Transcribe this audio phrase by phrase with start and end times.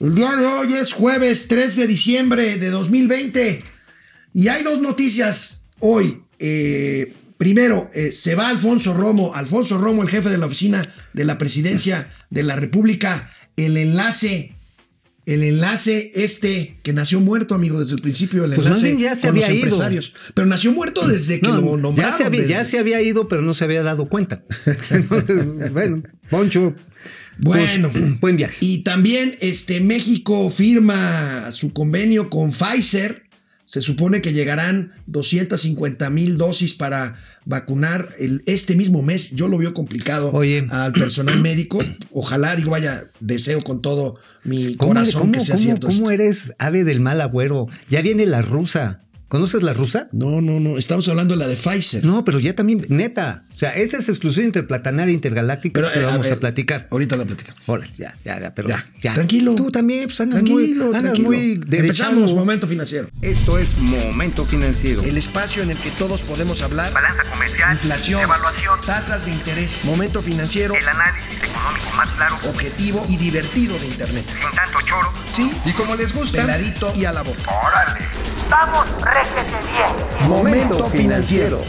[0.00, 3.64] El día de hoy es jueves 3 de diciembre de 2020
[4.32, 6.22] y hay dos noticias hoy.
[6.38, 10.82] Eh, primero, eh, se va Alfonso Romo, Alfonso Romo, el jefe de la oficina
[11.14, 14.54] de la presidencia de la República, el enlace.
[15.32, 19.26] El enlace este que nació muerto, amigo, desde el principio, el Pues enlace ya se
[19.28, 19.64] con los había ido.
[19.66, 20.12] empresarios.
[20.34, 22.12] Pero nació muerto desde que No, lo nombraron.
[22.12, 24.42] ya, se había, ya desde- se había ido, pero no se había dado cuenta.
[24.90, 26.74] Entonces, bueno, Poncho.
[27.42, 28.56] pues, Bueno, buen viaje.
[28.60, 33.27] Y también este, México firma su convenio con Pfizer.
[33.68, 39.32] Se supone que llegarán 250 mil dosis para vacunar el, este mismo mes.
[39.32, 40.66] Yo lo veo complicado Oye.
[40.70, 41.80] al personal médico.
[42.10, 45.86] Ojalá, digo, vaya, deseo con todo mi ¿Cómo, corazón cómo- que sea cómo- cierto.
[45.88, 46.22] cómo esto.
[46.22, 47.66] eres ave del mal agüero?
[47.90, 49.00] Ya viene la rusa.
[49.28, 50.08] ¿Conoces la rusa?
[50.12, 50.78] No, no, no.
[50.78, 52.02] Estamos hablando de la de Pfizer.
[52.02, 53.44] No, pero ya también, neta.
[53.54, 56.30] O sea, esta es exclusiva interplatanaria intergaláctica Pero, que se eh, la a vamos a,
[56.30, 56.88] ver, platicar.
[56.90, 57.60] Ahorita la platicamos.
[57.68, 59.12] Órale, ya, ya, ya, pero Ya, ya.
[59.14, 59.54] tranquilo.
[59.54, 61.28] Tú también, pues andas Tranquilo, muy, andas tranquilo.
[61.28, 61.52] muy.
[61.70, 63.10] Empezamos, momento financiero.
[63.20, 65.02] Esto es Momento Financiero.
[65.02, 66.92] El espacio en el que todos podemos hablar.
[66.94, 73.04] balanza comercial, Inflación, evaluación, tasas de interés, momento financiero, el análisis económico más claro, objetivo
[73.08, 74.24] y divertido de Internet.
[74.26, 75.12] sin tanto choro.
[75.32, 77.42] Sí, Y como les gusta, peladito y a la boca.
[77.66, 78.06] ¡Órale!
[78.50, 80.28] ¡Vamos, réjete bien!
[80.28, 81.62] Momento Financiero.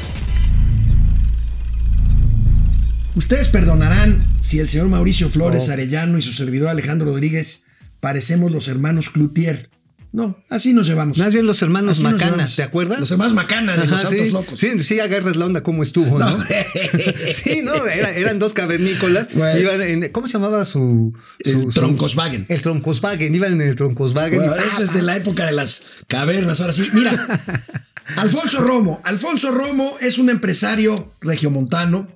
[3.16, 5.74] Ustedes perdonarán si el señor Mauricio Flores No.
[5.74, 7.66] Arellano y su servidor Alejandro Rodríguez
[8.00, 9.70] parecemos los hermanos Cloutier.
[10.12, 11.20] No, así nos llevamos.
[11.20, 12.56] Más bien los hermanos Así Macanas.
[12.56, 13.00] ¿te acuerdas?
[13.00, 14.32] Los hermanos Macana de los Santos sí.
[14.32, 14.60] Locos.
[14.60, 16.38] Sí, sí, agarras la onda cómo estuvo, ¿no?
[16.38, 16.46] No.
[17.34, 19.28] sí, no, era- eran dos cavernícolas.
[19.36, 19.60] Bueno.
[19.60, 21.14] Iban en- ¿Cómo se llamaba su,
[21.46, 22.48] El su- Troncoswagen.
[22.50, 24.40] El Troncoswagen, iban en el Troncoswagen.
[24.40, 26.60] Bueno, y- eso es de la época de las cavernas.
[26.60, 27.44] Ahora sí, mira,
[28.16, 29.02] Alfonso Romo.
[29.04, 32.08] Alfonso Romo es un empresario regiomontano,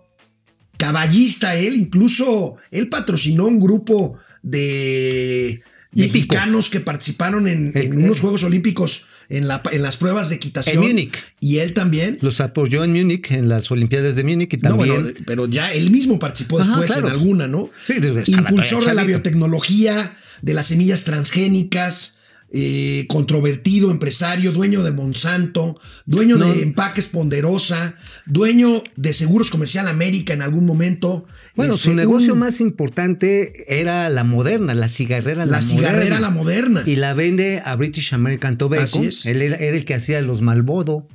[0.78, 5.62] caballista él, incluso él patrocinó un grupo de.
[5.94, 10.84] Mexicanos que participaron en, unos Juegos Olímpicos en, la- en las pruebas de equitación.
[10.84, 11.14] En Múnich.
[11.40, 12.18] Y él también.
[12.22, 15.02] Los apoyó en Múnich, en las Olimpiadas de Múnich y No, también.
[15.04, 17.08] bueno, pero ya él mismo participó Ajá, después claro.
[17.08, 17.70] en alguna, ¿no?
[17.88, 17.94] Sí,
[18.28, 22.18] Impulsor de la biotecnología, de las semillas transgénicas,
[22.56, 25.76] eh, controvertido, empresario, dueño de Monsanto,
[26.06, 26.46] dueño No.
[26.54, 27.96] de Empaques Ponderosa,
[28.28, 31.26] dueño de Seguros Comercial América en algún momento.
[31.56, 35.46] bueno, Este, su negocio un- más importante era la moderna, la cigarrera.
[35.46, 36.20] La cigarrera moderna.
[36.20, 36.84] La Moderna.
[36.86, 38.84] Y la vende a British American Tobacco.
[38.84, 39.26] Así es.
[39.26, 41.08] Él era, era el que hacía los Malbodo.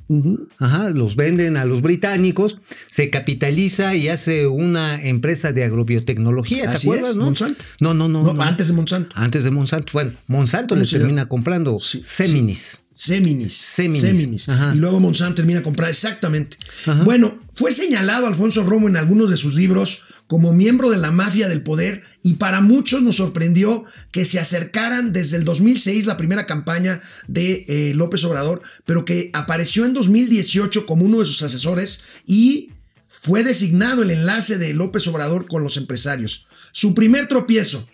[0.59, 2.57] Ajá, los venden a los británicos,
[2.89, 7.25] se capitaliza y hace una empresa de agrobiotecnología, ¿te Así acuerdas, es, no?
[7.25, 7.63] Monsanto.
[7.79, 8.41] No, no, no, No, no.
[8.41, 9.15] antes de Monsanto.
[9.17, 9.91] Antes de Monsanto.
[9.93, 12.81] Bueno, Monsanto ¿Cómo le termina comprando Sí, Seminis.
[12.93, 13.53] Seminis.
[13.53, 14.01] Seminis.
[14.01, 14.49] Seminis.
[14.49, 14.71] Ajá.
[14.75, 16.57] Y luego Monsanto termina a comprar exactamente.
[16.85, 17.03] Ajá.
[17.05, 21.47] Bueno, fue señalado Alfonso Romo en algunos de sus libros como miembro de la mafia
[21.49, 26.45] del poder y para muchos nos sorprendió que se acercaran desde el 2006 la primera
[26.45, 32.01] campaña de eh, López Obrador, pero que apareció en 2018 como uno de sus asesores
[32.27, 32.69] y
[33.07, 36.45] fue designado el enlace de López Obrador con los empresarios.
[36.71, 37.87] Su primer tropiezo,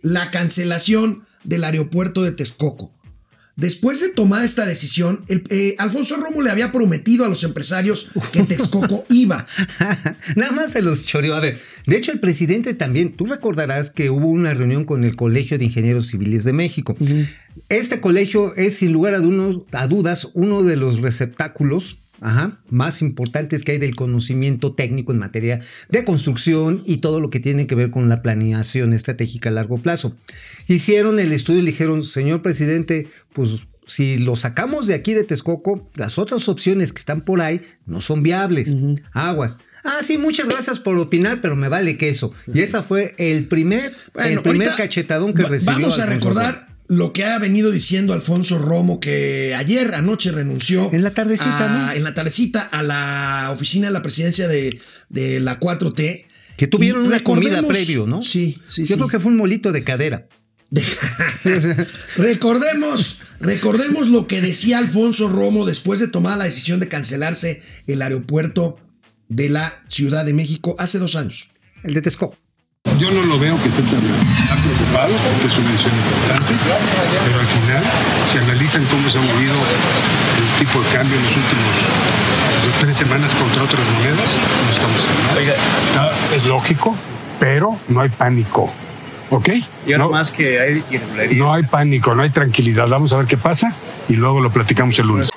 [0.00, 2.92] la cancelación del aeropuerto de Texcoco.
[3.54, 8.08] Después de tomar esta decisión, el- eh, Alfonso Romo le había prometido a los empresarios
[8.32, 9.46] que Texcoco iba.
[10.36, 11.34] Nada más se los choreó.
[11.34, 15.16] A ver, de hecho el presidente también, tú recordarás que hubo una reunión con el
[15.16, 16.96] Colegio de Ingenieros Civiles de México.
[17.68, 19.18] Este colegio es sin lugar a,
[19.86, 25.60] dudas uno de los receptáculos ajá, más importantes que hay del conocimiento técnico en materia
[25.88, 29.76] de construcción y todo lo que tiene que ver con la planeación estratégica a largo
[29.78, 30.16] plazo.
[30.68, 35.24] Hicieron el estudio y le dijeron, señor presidente, pues si lo sacamos de aquí de
[35.24, 38.74] Texcoco, las otras opciones que están por ahí no son viables.
[39.12, 39.58] Aguas.
[39.84, 42.32] Ah, sí, muchas gracias por opinar, pero me vale queso.
[42.46, 45.74] Y esa fue el primer, Bueno, el primer cachetadón que recibió.
[45.74, 50.90] Vamos a recordar lo que ha venido diciendo Alfonso Romo, que ayer anoche renunció.
[50.92, 51.92] En la tardecita, a- ¿no?
[51.92, 54.78] En la tardecita a la oficina de la presidencia de,
[55.08, 56.26] de la 4T.
[56.56, 58.22] Que tuvieron Y una comida previo, ¿no?
[58.22, 58.94] Sí, sí, Yo sí.
[58.94, 60.26] creo que fue un molito de cadera.
[62.16, 68.02] recordemos, recordemos lo que decía Alfonso Romo después de tomar la decisión de cancelarse el
[68.02, 68.78] aeropuerto
[69.28, 71.48] de la Ciudad de México hace dos años.
[71.84, 72.36] El de Texcoco.
[72.98, 76.52] Yo no lo veo que esté tan, tan preocupado porque es una decisión importante,
[77.24, 77.82] pero al final,
[78.30, 81.74] si analizan cómo se ha movido el tipo de cambio en los últimos
[82.64, 84.30] dos, tres semanas contra otras monedas,
[84.66, 85.00] no estamos.
[85.88, 86.96] Está- Es lógico,
[87.38, 88.72] pero no hay pánico.
[89.30, 89.48] ¿Ok?
[89.86, 91.36] Y ahora no, más que hay irregularidades.
[91.36, 92.86] no hay pánico, no hay tranquilidad.
[92.88, 93.74] Vamos a ver qué pasa
[94.08, 95.30] y luego lo platicamos el lunes.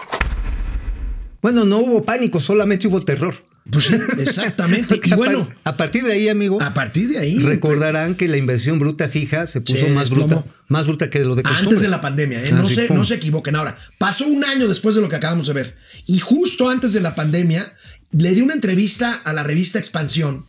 [1.41, 3.35] Bueno, no hubo pánico, solamente hubo terror.
[3.71, 4.99] Pues sí, exactamente.
[5.03, 7.39] y bueno, a partir de ahí, amigo, a partir de ahí.
[7.39, 10.41] recordarán que la inversión bruta fija se puso Se más desplomó.
[10.41, 11.69] bruta, más bruta que lo de costumbre.
[11.69, 12.51] Antes de la pandemia, ¿eh?
[12.51, 13.55] No, se, no se equivoquen.
[13.55, 15.75] Ahora, pasó un año después de lo que acabamos de ver.
[16.05, 17.73] Y justo antes de la pandemia,
[18.11, 20.45] le di una entrevista a la revista Expansión,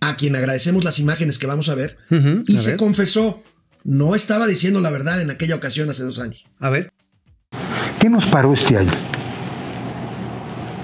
[0.00, 1.98] a quien agradecemos las imágenes que vamos a ver,
[2.46, 2.76] y a se ver.
[2.78, 3.42] confesó,
[3.84, 6.44] no estaba diciendo la verdad en aquella ocasión hace dos años.
[6.60, 6.92] A ver.
[8.00, 8.92] ¿Qué nos paró este año?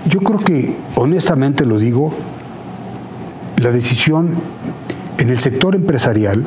[0.07, 2.13] Yo creo que, honestamente lo digo,
[3.57, 4.31] la decisión
[5.19, 6.43] en el sector empresarial,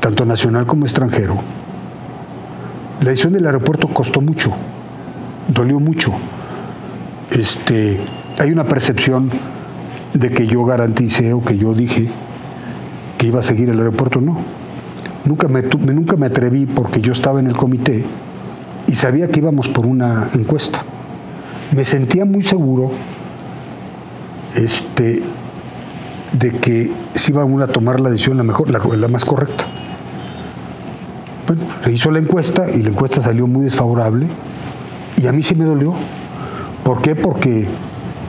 [0.00, 1.36] tanto nacional como extranjero,
[3.02, 4.50] la decisión del aeropuerto costó mucho,
[5.48, 6.12] dolió mucho.
[7.30, 8.00] Este,
[8.38, 9.30] hay una percepción
[10.14, 12.08] de que yo garanticé o que yo dije
[13.18, 14.38] que iba a seguir el aeropuerto, no.
[15.26, 18.04] Nunca me, nunca me atreví porque yo estaba en el comité
[18.86, 20.82] y sabía que íbamos por una encuesta.
[21.74, 22.90] Me sentía muy seguro
[24.54, 25.22] este,
[26.32, 29.64] de que se iba a tomar la decisión la mejor, la, más correcta.
[31.46, 34.28] Bueno, se hizo la encuesta y la encuesta salió muy desfavorable
[35.20, 35.94] y a mí sí me dolió.
[36.84, 37.14] ¿Por qué?
[37.16, 37.66] Porque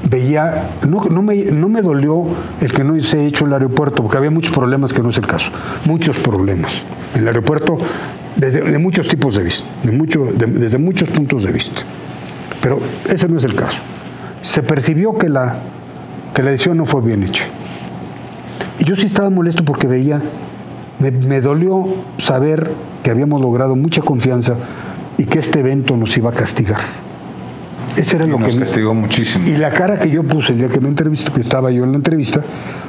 [0.10, 2.24] veía, no, no, me, no me dolió
[2.62, 5.18] el que no se ha hecho el aeropuerto, porque había muchos problemas que no es
[5.18, 5.52] el caso,
[5.86, 6.84] muchos problemas.
[7.14, 7.78] En el aeropuerto,
[8.36, 11.82] desde, de muchos tipos de vista, de mucho, de- desde muchos puntos de vista.
[12.66, 13.78] Pero ese no es el caso.
[14.42, 15.58] Se percibió que la,
[16.34, 17.44] que la decisión no fue bien hecha.
[18.80, 20.20] Y yo sí estaba molesto porque veía,
[20.98, 21.86] me, me dolió
[22.18, 22.72] saber
[23.04, 24.56] que habíamos logrado mucha confianza
[25.20, 26.80] y que este evento nos iba a castigar.
[27.98, 29.48] Ese era Y lo nos que me- castigó muchísimo.
[29.48, 31.92] y la cara que yo puse el día que me entrevistó, que estaba yo en
[31.92, 32.42] la entrevista,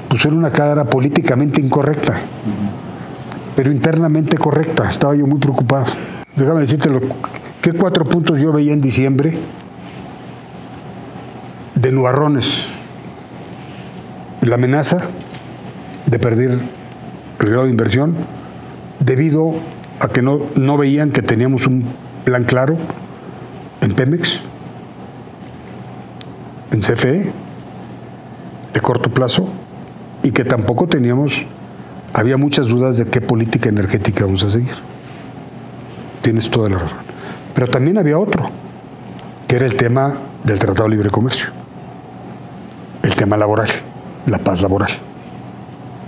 [0.08, 2.14] pues era una cara políticamente incorrecta,
[3.54, 4.88] pero internamente correcta.
[4.88, 5.84] Estaba yo muy preocupado.
[6.34, 7.00] Déjame decirte lo,
[7.60, 9.36] qué cuatro puntos yo veía en diciembre
[11.76, 12.68] de nubarrones.
[14.40, 15.02] La amenaza
[16.06, 16.58] de perder
[17.38, 18.16] el grado de inversión
[19.00, 19.54] debido
[20.00, 21.84] a que no, no veían que teníamos un
[22.24, 22.76] plan claro
[23.80, 24.40] en Pemex,
[26.72, 27.30] en CFE
[28.74, 29.48] de corto plazo
[30.22, 31.44] y que tampoco teníamos,
[32.12, 34.74] había muchas dudas de qué política energética vamos a seguir.
[36.22, 36.98] Tienes toda la razón.
[37.54, 38.50] Pero también había otro,
[39.46, 40.14] que era el tema
[40.44, 41.48] del Tratado de Libre Comercio,
[43.16, 43.70] el tema laboral,
[44.26, 44.90] la paz laboral,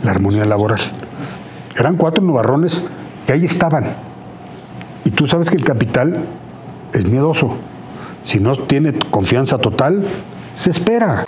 [0.04, 0.80] la armonía laboral.
[1.74, 2.84] Eran cuatro nubarrones
[3.26, 3.94] que ahí estaban.
[5.06, 6.22] Y tú sabes que el capital
[6.92, 7.56] es miedoso.
[8.24, 10.04] Si no tiene confianza total,
[10.54, 11.24] se espera.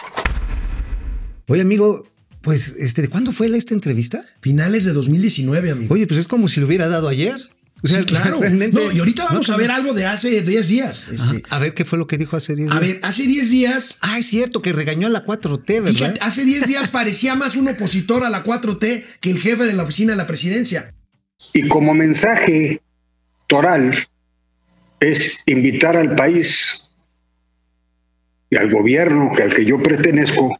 [1.48, 2.04] Oye, amigo,
[2.42, 4.22] pues, este, ¿cuándo fue esta entrevista?
[4.42, 5.94] Finales de 2019, amigo.
[5.94, 7.40] Oye, pues es como si lo hubiera dado ayer.
[7.82, 8.40] O sea, sí, claro.
[8.40, 8.78] realmente.
[8.78, 11.08] No, y ahorita vamos No, a ver algo de hace 10 días.
[11.08, 12.92] Este, A ver qué fue lo que dijo hace 10 a días.
[12.94, 15.92] ver, hace 10 días Ah, es cierto que regañó a la 4T, ¿verdad?
[15.92, 19.72] Fíjate, hace 10 días parecía más un opositor a la 4T que el jefe de
[19.72, 20.94] la oficina de la presidencia.
[21.54, 22.82] Y como mensaje
[23.46, 23.94] toral
[25.00, 26.90] es invitar al país
[28.50, 30.58] y al gobierno que al que yo pertenezco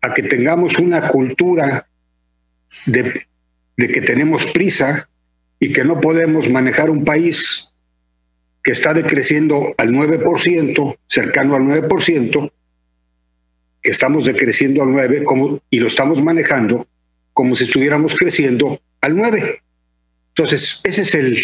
[0.00, 1.86] a que tengamos una cultura
[2.86, 3.26] de,
[3.76, 5.08] de que tenemos prisa
[5.64, 7.72] y que no podemos manejar un país
[8.62, 12.52] que está decreciendo al 9%, cercano al 9%,
[13.80, 16.86] que estamos decreciendo al 9% como, y lo estamos manejando
[17.32, 19.62] como si estuviéramos creciendo al 9%.
[20.36, 21.42] Entonces, ese es el,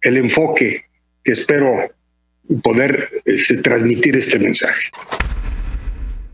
[0.00, 0.86] el enfoque
[1.22, 1.92] que espero
[2.64, 4.90] poder este, transmitir este mensaje.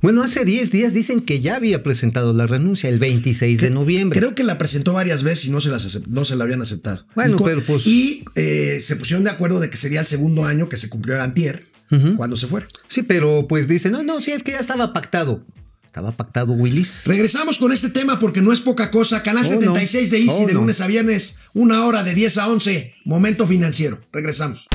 [0.03, 4.19] Bueno, hace 10 días dicen que ya había presentado la renuncia el 26 de noviembre.
[4.19, 7.07] Creo que la presentó varias veces y no se, las no se la habían aceptado.
[7.15, 10.45] Bueno, y pero pues- y, eh, se pusieron de acuerdo de que sería el segundo
[10.45, 12.15] año que se cumplió Antier Ujú.
[12.17, 12.69] cuando se fuera.
[12.89, 15.45] Sí, pero pues dicen, no, no, sí, es que ya estaba pactado.
[15.87, 17.05] Estaba pactado, Willis.
[17.07, 19.23] Regresamos con este tema porque no es poca cosa.
[19.23, 19.61] Canal Oh, no.
[19.61, 20.61] 76 de Easy Oh, de no.
[20.61, 22.93] lunes a viernes, una hora de 10 a 11.
[23.07, 23.99] Momento financiero.
[24.13, 24.67] Regresamos.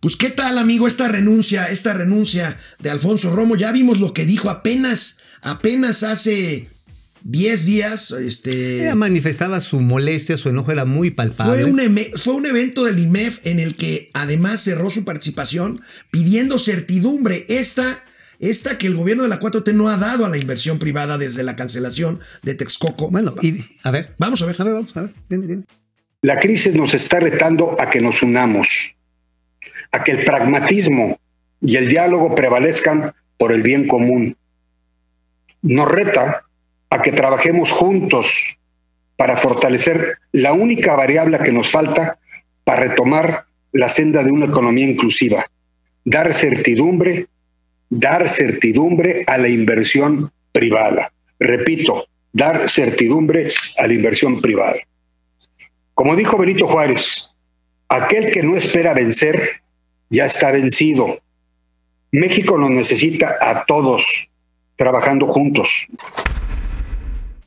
[0.00, 3.56] Pues qué tal, amigo, esta renuncia, esta renuncia de Alfonso Romo.
[3.56, 6.68] Ya vimos lo que dijo apenas, apenas hace
[7.22, 8.10] 10 días.
[8.12, 11.62] Este, Ella manifestaba su molestia, su enojo era muy palpable.
[11.62, 16.58] fue un, fue un evento del IMEF en el que además cerró su participación pidiendo
[16.58, 17.44] certidumbre.
[17.48, 18.04] Esta,
[18.38, 21.42] esta que el gobierno de la 4T no ha dado a la inversión privada desde
[21.42, 23.10] la cancelación de Texcoco.
[23.10, 24.14] Bueno, y a ver.
[24.18, 24.56] Vamos a ver.
[24.58, 25.14] A ver, vamos a ver.
[25.28, 25.64] Viene, viene.
[26.22, 28.96] La crisis nos está retando a que nos unamos,
[29.92, 31.18] a que el pragmatismo
[31.60, 34.36] y el diálogo prevalezcan por el bien común.
[35.62, 36.44] Nos reta
[36.90, 38.58] a que trabajemos juntos
[39.16, 42.18] para fortalecer la única variable que nos falta
[42.64, 45.44] para retomar la senda de una economía inclusiva,
[46.04, 47.26] dar certidumbre,
[47.90, 51.12] dar certidumbre a la inversión privada.
[51.38, 54.78] Repito, dar certidumbre a la inversión privada.
[55.94, 57.32] Como dijo Benito Juárez,
[57.88, 59.62] aquel que no espera vencer
[60.10, 61.20] ya está vencido.
[62.10, 64.28] México nos necesita a todos
[64.76, 65.86] trabajando juntos.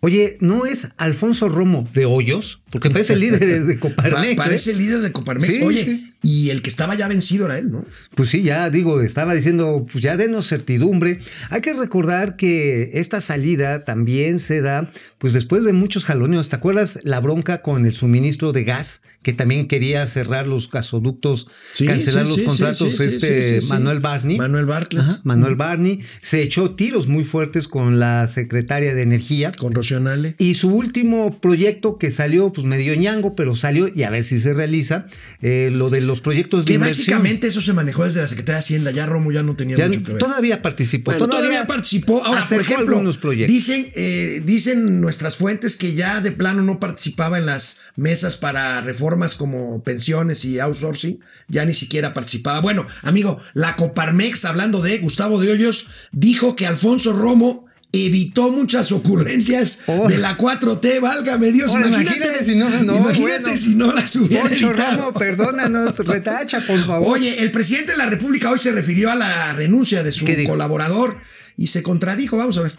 [0.01, 2.61] Oye, ¿no es Alfonso Romo de Hoyos?
[2.71, 4.35] Porque parece el líder de, Coparmex.
[4.35, 4.73] Pa- parece ¿eh?
[4.73, 5.53] el líder de Coparmex.
[5.53, 6.10] Sí, Oye, sí.
[6.23, 7.85] Y el que estaba ya vencido era él, ¿no?
[8.15, 11.19] Pues sí, ya digo, estaba diciendo, pues ya denos certidumbre.
[11.49, 16.49] Hay que recordar que esta salida también se da, pues después de muchos jaloneos.
[16.49, 21.47] ¿Te acuerdas la bronca con el suministro de gas, que también quería cerrar los gasoductos,
[21.73, 22.99] Sí, cancelar sí, los sí, contratos?
[22.99, 23.61] este.
[23.69, 24.37] Manuel Barney.
[24.37, 25.03] Manuel Bartlett.
[25.03, 29.51] Ajá, Manuel Barney se echó tiros muy fuertes con la secretaria de Energía.
[29.57, 30.35] Con Rocío Nale.
[30.37, 34.39] Y su último proyecto que salió, pues medio ñango, pero salió y a ver si
[34.39, 35.07] se realiza,
[35.41, 37.05] eh, lo de los proyectos de Que inversión.
[37.05, 38.91] básicamente eso se manejó desde la Secretaría de Hacienda.
[38.91, 40.19] Ya Romo ya no tenía Ya mucho que ver.
[40.19, 41.11] todavía participó.
[41.11, 42.21] Bueno, todavía, participó.
[42.25, 43.01] Ahora, por ejemplo,
[43.47, 48.81] dicen, eh, dicen nuestras fuentes que ya de plano no participaba en las mesas para
[48.81, 52.59] reformas como pensiones y outsourcing, ya ni siquiera participaba.
[52.59, 58.91] Bueno, amigo, la Coparmex, hablando de Gustavo de Hoyos, dijo que Alfonso Romo evitó muchas
[58.91, 60.07] ocurrencias Oh.
[60.07, 63.57] de la 4T, válgame Dios, imagínate, imagínate si no, no, imagínate bueno.
[63.57, 64.97] si no las hubiera Poncho evitado.
[65.01, 67.07] Romo, perdónanos, retacha, por favor.
[67.17, 71.17] Oye, el presidente de la República hoy se refirió a la renuncia de su colaborador
[71.57, 72.37] y se contradijo.
[72.37, 72.73] Vamos a ver.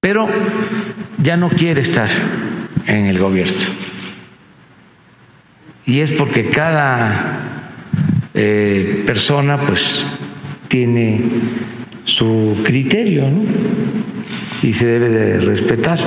[0.00, 0.26] pero
[1.22, 2.08] ya no quiere estar
[2.86, 3.54] en el gobierno.
[5.86, 7.70] Y es porque cada
[8.32, 10.04] eh, persona pues
[10.68, 11.20] tiene
[12.06, 13.42] su criterio ¿no?
[14.64, 15.98] Y se debe de respetar.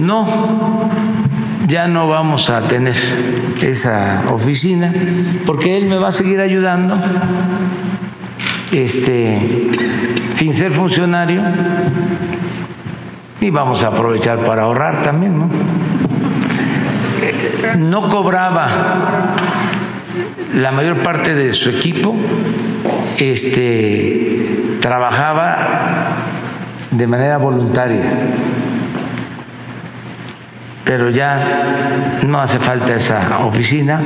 [0.00, 0.88] No,
[1.66, 2.94] ya no vamos a tener
[3.60, 4.92] esa oficina
[5.44, 6.96] porque él me va a seguir ayudando
[8.70, 9.70] este,
[10.34, 11.42] sin ser funcionario
[13.40, 15.50] y vamos a aprovechar para ahorrar también, ¿no?
[17.78, 19.34] No cobraba
[20.54, 22.14] la mayor parte de su equipo,
[23.18, 24.45] este,
[24.86, 25.56] trabajaba
[26.92, 28.04] de manera voluntaria,
[30.84, 34.00] pero ya no hace falta esa oficina.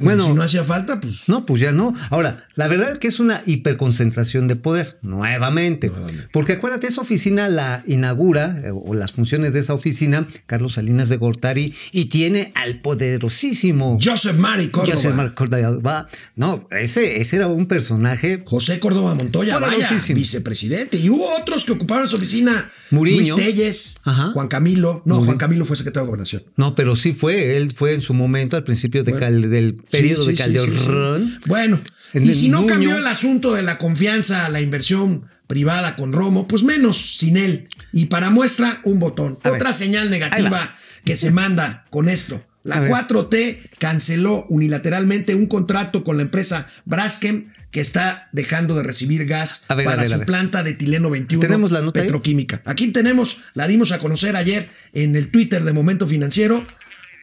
[0.00, 0.22] Pues, Bueno.
[0.24, 1.94] si no hacía falta, pues No, pues ya no.
[2.10, 5.92] Ahora, la verdad es que es una hiperconcentración de poder, nuevamente.
[6.32, 11.08] Porque acuérdate, esa oficina la inaugura, eh, o las funciones de esa oficina, Carlos Salinas
[11.10, 14.96] de Gortari, y tiene al poderosísimo Joseph Mari Córdoba.
[14.96, 16.06] José Mar- Córdoba.
[16.36, 20.96] No, ese, ese era un personaje José Córdoba Montoya, vaya, vicepresidente.
[20.96, 22.70] Y hubo otros que ocuparon su oficina.
[22.90, 23.18] Muriño.
[23.18, 24.30] Luis Telles, Ajá.
[24.32, 25.02] Juan Camilo.
[25.04, 25.22] No.
[25.22, 26.42] Juan Camilo fue secretario de Gobernación.
[26.56, 29.26] No, pero sí fue, él fue en su momento al principio de Bueno.
[29.26, 30.42] Cal- del periodo Sí, de sí, sí.
[30.42, 31.40] Calderón.
[31.46, 31.80] Bueno,
[32.12, 32.68] En y si no Nuño.
[32.72, 37.36] cambió el asunto de la confianza a la inversión privada con Romo, pues menos sin
[37.36, 37.68] él.
[37.92, 39.38] Y para muestra, un botón.
[39.42, 39.74] A Otra ver.
[39.74, 40.74] señal negativa va.
[41.04, 42.44] que se manda con esto.
[42.62, 42.90] La ver.
[42.90, 49.62] 4T canceló unilateralmente un contrato con la empresa Braskem que está dejando de recibir gas
[49.74, 52.06] ver, para ver, su planta de Tileno 21 ¿Tenemos la nota ahí?
[52.06, 52.60] petroquímica.
[52.66, 56.66] Aquí tenemos, la dimos a conocer ayer en el Twitter de Momento Financiero.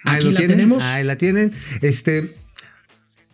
[0.05, 0.83] Aquí la tienen, tenemos.
[0.83, 1.53] Ahí la tienen.
[1.81, 2.36] Este.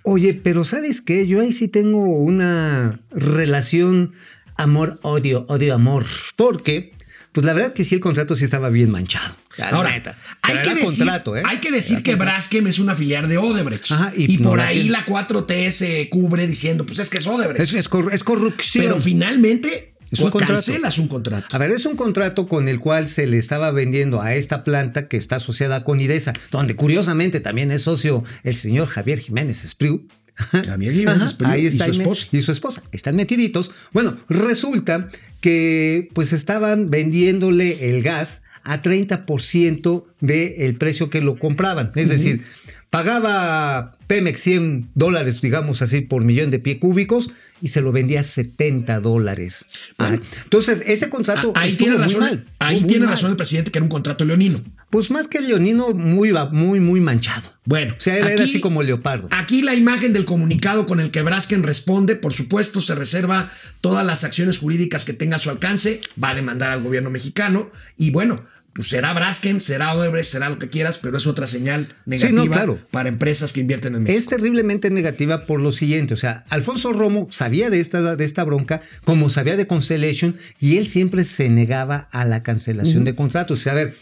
[0.04, 1.28] Oye, pero ¿sabes qué?
[1.28, 4.14] Yo ahí sí tengo una relación
[4.56, 6.06] amor-odio, odio-amor.
[6.36, 6.92] Porque,
[7.32, 9.36] pues la verdad que sí, el contrato sí estaba bien manchado.
[9.72, 10.18] Ahora, neta.
[10.42, 11.44] hay que, decir, contrato, ¿eh?
[11.46, 12.32] hay que decir Era que contrato.
[12.34, 13.92] Braskem es una filial de Odebrecht.
[13.92, 17.62] Ajá, y por ahí la 4T se cubre diciendo, pues es que es Odebrecht.
[17.62, 18.84] Es, es cor- es corrupción.
[18.84, 20.54] Pero finalmente Es un contrato.
[20.54, 21.48] cancelas un contrato.
[21.56, 25.08] A ver, es un contrato con el cual se le estaba vendiendo a esta planta
[25.08, 30.08] que está asociada con IDESA, donde curiosamente también es socio el señor Javier Jiménez Espriu.
[30.36, 32.28] Javier Jiménez Ajá, Espriu y su esposa.
[32.32, 32.84] Y su esposa.
[32.92, 33.72] Están metiditos.
[33.92, 35.10] Bueno, resulta
[35.42, 41.92] que pues estaban vendiéndole el gas a 30% del precio que lo compraban.
[41.96, 42.46] Es decir,
[42.90, 47.30] pagaba Pemex 100 dólares, digamos así, por millón de pie cúbicos
[47.62, 49.66] y se lo vendía a 70 dólares.
[49.98, 50.20] Bueno.
[50.22, 52.46] Ah, Entonces, ese contrato Ah, ahí tiene razón, mal.
[52.60, 53.16] ahí tiene mal.
[53.16, 54.62] razón el presidente que era un contrato leonino.
[54.90, 57.52] Pues más que leonino, muy, muy, muy manchado.
[57.66, 59.28] Bueno, O sea, era aquí- así como leopardo.
[59.32, 63.50] Aquí la imagen del comunicado con el que Braskem responde, por supuesto, se reserva
[63.82, 67.72] todas las acciones jurídicas que tenga a su alcance, va a demandar al gobierno mexicano
[67.98, 71.88] y bueno, pues será Braskem, será Odebrecht, será lo que quieras, pero es otra señal
[72.06, 72.80] negativa claro.
[72.92, 74.18] para empresas que invierten en México.
[74.18, 78.44] Es terriblemente negativa por lo siguiente, o sea, Alfonso Romo sabía de esta, de esta
[78.44, 83.60] bronca, como sabía de Constellation, y él siempre se negaba a la cancelación de contratos.
[83.60, 83.96] O sea, a ver,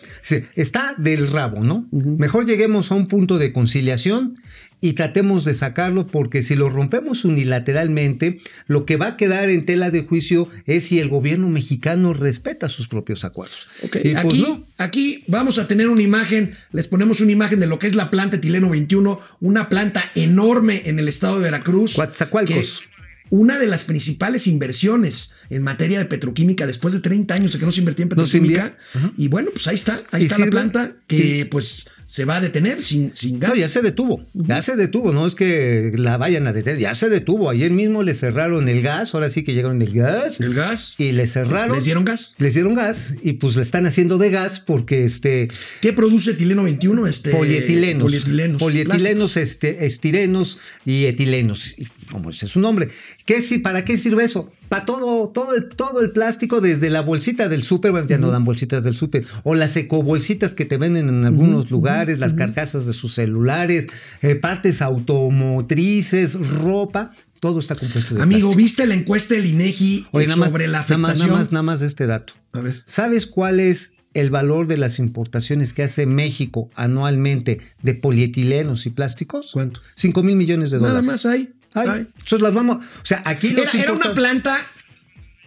[0.55, 1.87] está del rabo, ¿no?
[1.91, 4.35] Mejor lleguemos a un punto de conciliación
[4.81, 9.65] y tratemos de sacarlo porque si lo rompemos unilateralmente, lo que va a quedar en
[9.65, 13.67] tela de juicio es si el gobierno mexicano respeta sus propios acuerdos.
[13.83, 14.65] Y pues aquí, no.
[14.79, 18.09] aquí vamos a tener una imagen, les ponemos una imagen de lo que es la
[18.09, 21.95] planta Etileno 21, una planta enorme en el estado de Veracruz.
[21.95, 22.81] Coatzacoalcos.
[23.29, 27.65] Una de las principales inversiones en materia de petroquímica después de 30 años de que
[27.65, 28.75] no se invertía en No petroquímica.
[29.15, 32.41] y bueno, pues ahí está, ahí ¿Y está la planta que pues se va a
[32.41, 33.51] detener sin, sin gas.
[33.51, 36.93] No, ya se detuvo, ya se detuvo, no es que la vayan a detener, ya
[36.93, 37.49] se detuvo.
[37.49, 40.41] Ayer mismo le cerraron el gas, ahora sí que llegaron el gas.
[40.41, 40.95] El gas.
[40.97, 41.73] Y le cerraron.
[41.73, 42.35] ¿Les dieron gas?
[42.37, 45.47] Les dieron gas y pues le están haciendo de gas porque este
[45.79, 47.07] ¿Qué produce etileno 21?
[47.07, 48.61] Este, polietilenos, Polietilenos.
[48.61, 51.75] polietilenos, este, estirenos y etilenos,
[52.11, 52.89] como dice su nombre.
[53.25, 54.51] ¿Qué, si- ¿Para qué sirve eso?
[54.71, 58.31] Para todo, todo, el, todo el plástico, desde la bolsita del súper, bueno, ya no
[58.31, 62.85] dan bolsitas del súper, o las ecobolsitas que te venden en algunos lugares, las carcasas
[62.85, 63.87] de sus celulares,
[64.21, 67.11] eh, partes automotrices, ropa,
[67.41, 68.57] todo está compuesto de Amigo, plástico.
[68.57, 71.27] ¿viste la encuesta del INEGI Oye, nada más- sobre la nada más- afectación?
[71.29, 72.33] Nada más, nada más de este dato.
[72.53, 72.81] A ver.
[72.85, 78.89] ¿Sabes cuál es el valor de las importaciones que hace México anualmente de polietilenos y
[78.91, 79.49] plásticos?
[79.51, 79.81] ¿Cuánto?
[79.95, 81.01] 5 mil millones de dólares.
[81.01, 81.49] Nada más hay.
[81.73, 82.07] Ay.
[82.17, 82.77] Entonces las vamos.
[82.77, 84.57] O sea, aquí los Era, era una planta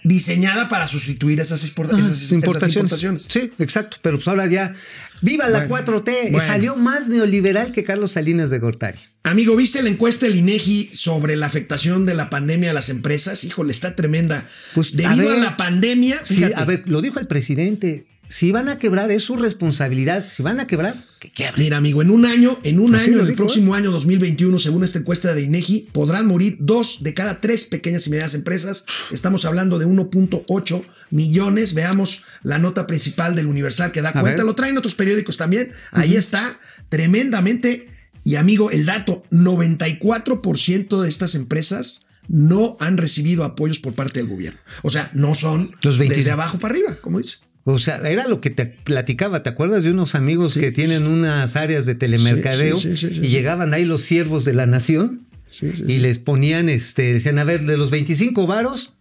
[0.02, 3.26] diseñada para sustituir esas, exporta- esas- esas importaciones.
[3.30, 3.96] Sí, exacto.
[4.02, 4.74] Pero pues ahora ya.
[5.22, 6.30] ¡Viva la Bueno, 4T!
[6.32, 6.46] bueno.
[6.46, 8.98] Salió más neoliberal que Carlos Salinas de Gortari.
[9.22, 13.44] Amigo, ¿viste la encuesta del INEGI sobre la afectación de la pandemia a las empresas?
[13.44, 14.44] Híjole, está tremenda.
[14.74, 18.06] Pues, Debido a, ver, la pandemia, Sí, a ver, lo dijo el presidente.
[18.36, 20.26] Si van a quebrar, es su responsabilidad.
[20.28, 21.62] Si van a quebrar, que quiebren.
[21.62, 24.82] Mira, amigo, en un año, en un Así año, en el próximo año 2021, según
[24.82, 28.86] esta encuesta de INEGI, podrán morir dos de cada tres pequeñas y medianas empresas.
[29.12, 31.74] Estamos hablando de 1.8 millones.
[31.74, 34.38] Veamos la nota principal del Universal que da A cuenta.
[34.38, 34.46] ver.
[34.46, 35.70] Lo traen otros periódicos también.
[35.92, 37.86] Ahí está, tremendamente.
[38.24, 44.28] Y amigo, el dato, 94% de estas empresas no han recibido apoyos por parte del
[44.28, 44.58] gobierno.
[44.82, 46.16] O sea, no son Los 20.
[46.16, 47.36] desde abajo para arriba, como dice.
[47.66, 49.42] O sea, era lo que te platicaba.
[49.42, 53.20] ¿Te acuerdas de unos amigos que tienen unas áreas de telemercadeo Sí, sí, sí, sí,
[53.26, 57.38] y llegaban ahí los siervos de la nación Sí, sí, y les ponían, este, decían,
[57.38, 58.92] a ver, de los 25 varos,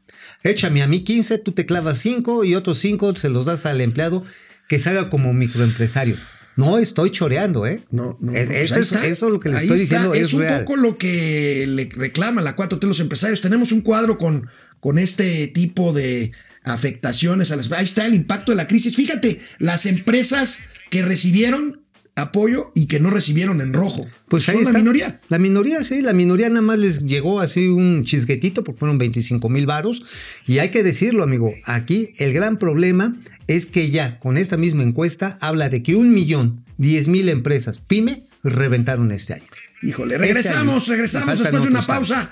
[0.43, 3.81] échame a mí 15, tú te clavas 5 y otros 5 se los das al
[3.81, 4.23] empleado
[4.69, 6.15] que salga como microempresario.
[6.55, 7.81] No estoy choreando, ¿eh?
[7.91, 8.31] No, no.
[8.33, 9.95] Es- no, esto, pues es, lo que les Ahí estoy está.
[9.95, 10.59] diciendo es, un real.
[10.63, 13.41] poco lo que le reclama la 4T a los empresarios.
[13.41, 14.47] Tenemos un cuadro con,
[14.79, 16.31] con este tipo de
[16.63, 17.71] afectaciones a las.
[17.71, 18.95] Ahí está el impacto de la crisis.
[18.95, 21.81] Fíjate, las empresas que recibieron
[22.15, 24.05] apoyo y que no recibieron en rojo.
[24.27, 25.19] Pues son ahí la minoría.
[25.29, 29.49] La minoría, sí, la minoría nada más les llegó así un chisguetito porque fueron 25
[29.49, 30.03] mil varos.
[30.45, 33.15] Y hay que decirlo, amigo, aquí el gran problema
[33.47, 37.79] es que ya con esta misma encuesta habla de que un millón, 10 mil empresas
[37.79, 39.45] pyme reventaron este año.
[39.81, 40.93] Híjole, Este regresamos, año.
[40.93, 42.31] regresamos después de una pausa.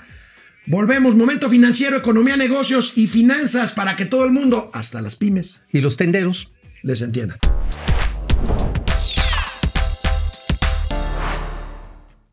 [0.66, 5.62] Volvemos, momento financiero, economía, negocios y finanzas para que todo el mundo, hasta las pymes,
[5.72, 7.36] Y los tenderos, les entienda.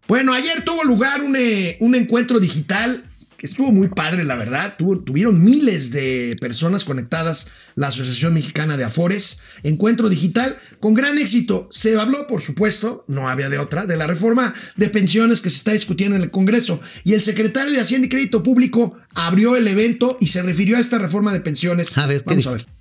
[0.07, 3.03] Bueno, ayer tuvo lugar un, eh, un encuentro digital
[3.45, 4.75] estuvo muy padre, la verdad.
[4.77, 9.39] Tuvieron miles de personas conectadas la Asociación Mexicana de Afores.
[9.63, 11.69] Encuentro digital con gran éxito.
[11.71, 15.57] Se habló, por supuesto, no había de otra, de la reforma de pensiones que se
[15.57, 16.79] está discutiendo en el Congreso.
[17.03, 20.79] Y el secretario de Hacienda y Crédito Público abrió el evento y se refirió a
[20.79, 21.97] esta reforma de pensiones.
[21.97, 22.78] A ver, ¿qué Vamos a ver.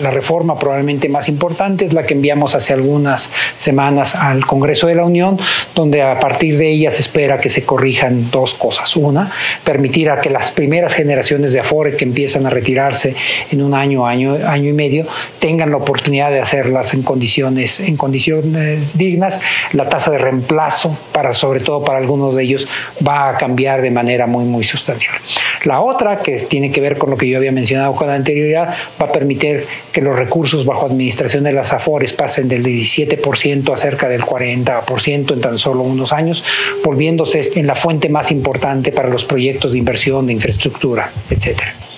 [0.00, 4.94] La reforma probablemente más importante es la que enviamos hace algunas semanas al Congreso de
[4.94, 5.38] la Unión,
[5.74, 8.96] donde a partir de ella se espera que se corrijan dos cosas.
[8.96, 9.30] Una,
[9.62, 13.14] permitir a que las primeras generaciones de Afore que empiezan a retirarse
[13.50, 15.06] en un año, año, año y medio,
[15.38, 19.38] tengan la oportunidad de hacerlas en condiciones, en condiciones dignas.
[19.72, 22.66] La tasa de reemplazo, para, sobre todo para algunos de ellos,
[23.06, 25.16] va a cambiar de manera muy, muy sustancial.
[25.64, 29.06] La otra, que tiene que ver con lo que yo había mencionado con anterioridad, va
[29.06, 34.08] a permitir que los recursos bajo administración de las AFORES pasen del 17% a cerca
[34.08, 36.44] del 40% en tan solo unos años,
[36.82, 41.89] volviéndose en la fuente más importante para los proyectos de inversión, de infraestructura, etcétera.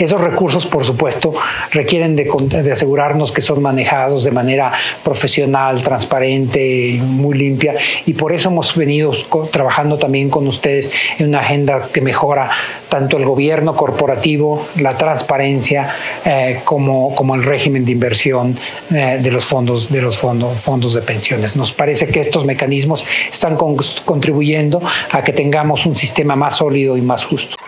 [0.00, 1.34] Esos recursos, por supuesto,
[1.72, 4.72] requieren de, asegurarnos que son manejados de manera
[5.04, 7.74] profesional, transparente, muy limpia,
[8.06, 9.12] y por eso hemos venido
[9.52, 12.48] trabajando también con ustedes en una agenda que mejora
[12.88, 18.56] tanto el gobierno corporativo, la transparencia, eh, como, el régimen de inversión
[18.90, 21.56] eh, de los fondos de los fondos, de pensiones.
[21.56, 24.80] Nos parece que estos mecanismos están con- contribuyendo
[25.12, 27.59] a que tengamos un sistema más sólido y más justo.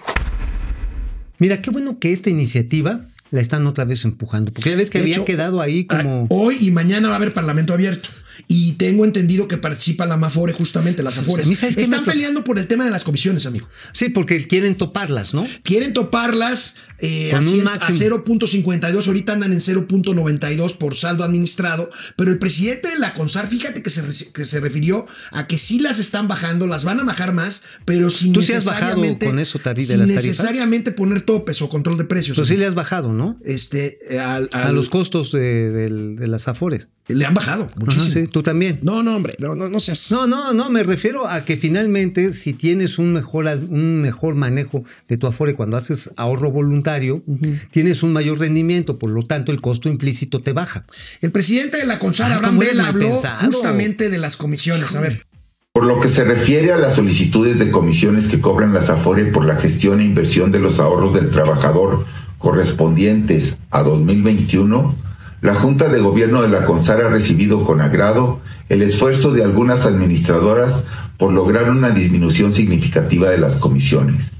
[1.43, 3.01] Mira, qué bueno que esta iniciativa
[3.33, 6.01] la están otra vez empujando, porque ya ves que De había hecho, quedado ahí Ah,
[6.01, 6.27] como...
[6.31, 8.11] Hoy y mañana va a haber parlamento abierto.
[8.49, 11.47] Y tengo entendido que participa la Mafore, justamente, las Afores.
[11.47, 13.69] a mí, ¿sabes qué Están peleando por el tema de las comisiones, amigo.
[13.93, 15.47] Sí, porque quieren toparlas, ¿no?
[15.63, 17.99] Quieren toparlas eh, a, un cien- máximo.
[18.17, 23.47] a 0.52, ahorita andan en 0.92 por saldo administrado, pero el presidente de la CONSAR,
[23.47, 27.05] fíjate que se, que se refirió a que sí las están bajando, las van a
[27.05, 30.09] bajar más, pero sin ¿Tú sí has bajado necesariamente, con eso tari- de sin las
[30.09, 32.37] necesariamente poner topes o control de precios.
[32.37, 33.39] Pues sí le has bajado, ¿no?
[33.45, 35.89] este, eh, al- A los costos de,
[36.27, 36.89] las afores.
[37.09, 38.05] le han bajado muchísimo.
[38.11, 38.79] Ajá, sí, tú también.
[38.83, 40.11] No, no, hombre, no, no, no seas.
[40.11, 44.85] No, no, no, me refiero a que finalmente si tienes un mejor, un mejor manejo
[45.09, 47.23] de tu afore cuando haces ahorro voluntario,
[47.71, 50.85] tienes un mayor rendimiento, por lo tanto el costo implícito te baja.
[51.21, 54.95] El presidente de la CONSAR, Ah, Abraham Vela, habló justamente de las comisiones.
[54.95, 55.27] A ver.
[55.73, 59.45] Por lo que se refiere a las solicitudes de comisiones que cobran las AFORE por
[59.45, 62.05] la gestión e inversión de los ahorros del trabajador
[62.39, 64.95] correspondientes a 2021,
[65.43, 69.85] la Junta de Gobierno de la CONSAR ha recibido con agrado el esfuerzo de algunas
[69.85, 70.85] administradoras
[71.19, 74.31] por lograr una disminución significativa de las comisiones.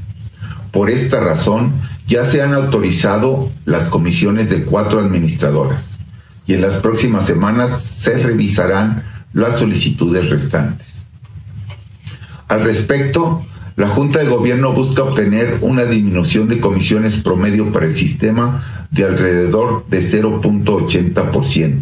[0.71, 1.73] Por esta razón,
[2.07, 5.99] ya se han autorizado las comisiones de cuatro administradoras
[6.47, 11.09] y en las próximas semanas se revisarán las solicitudes restantes.
[12.47, 17.97] Al respecto, la Junta de Gobierno busca obtener una disminución de comisiones promedio para el
[17.97, 21.81] sistema de alrededor de 0.80%,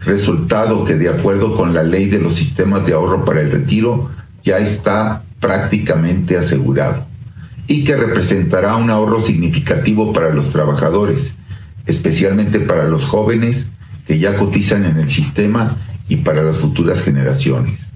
[0.00, 4.10] resultado que de acuerdo con la ley de los sistemas de ahorro para el retiro
[4.42, 7.06] ya está prácticamente asegurado
[7.68, 11.34] y que representará un ahorro significativo para los trabajadores,
[11.86, 13.70] especialmente para los jóvenes
[14.06, 15.76] que ya cotizan en el sistema
[16.08, 17.91] y para las futuras generaciones.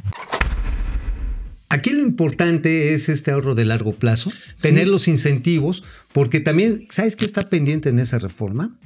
[1.68, 7.16] Aquí lo importante es este ahorro de largo plazo, tener los incentivos, porque también, ¿sabes
[7.16, 8.76] qué está pendiente en esa reforma?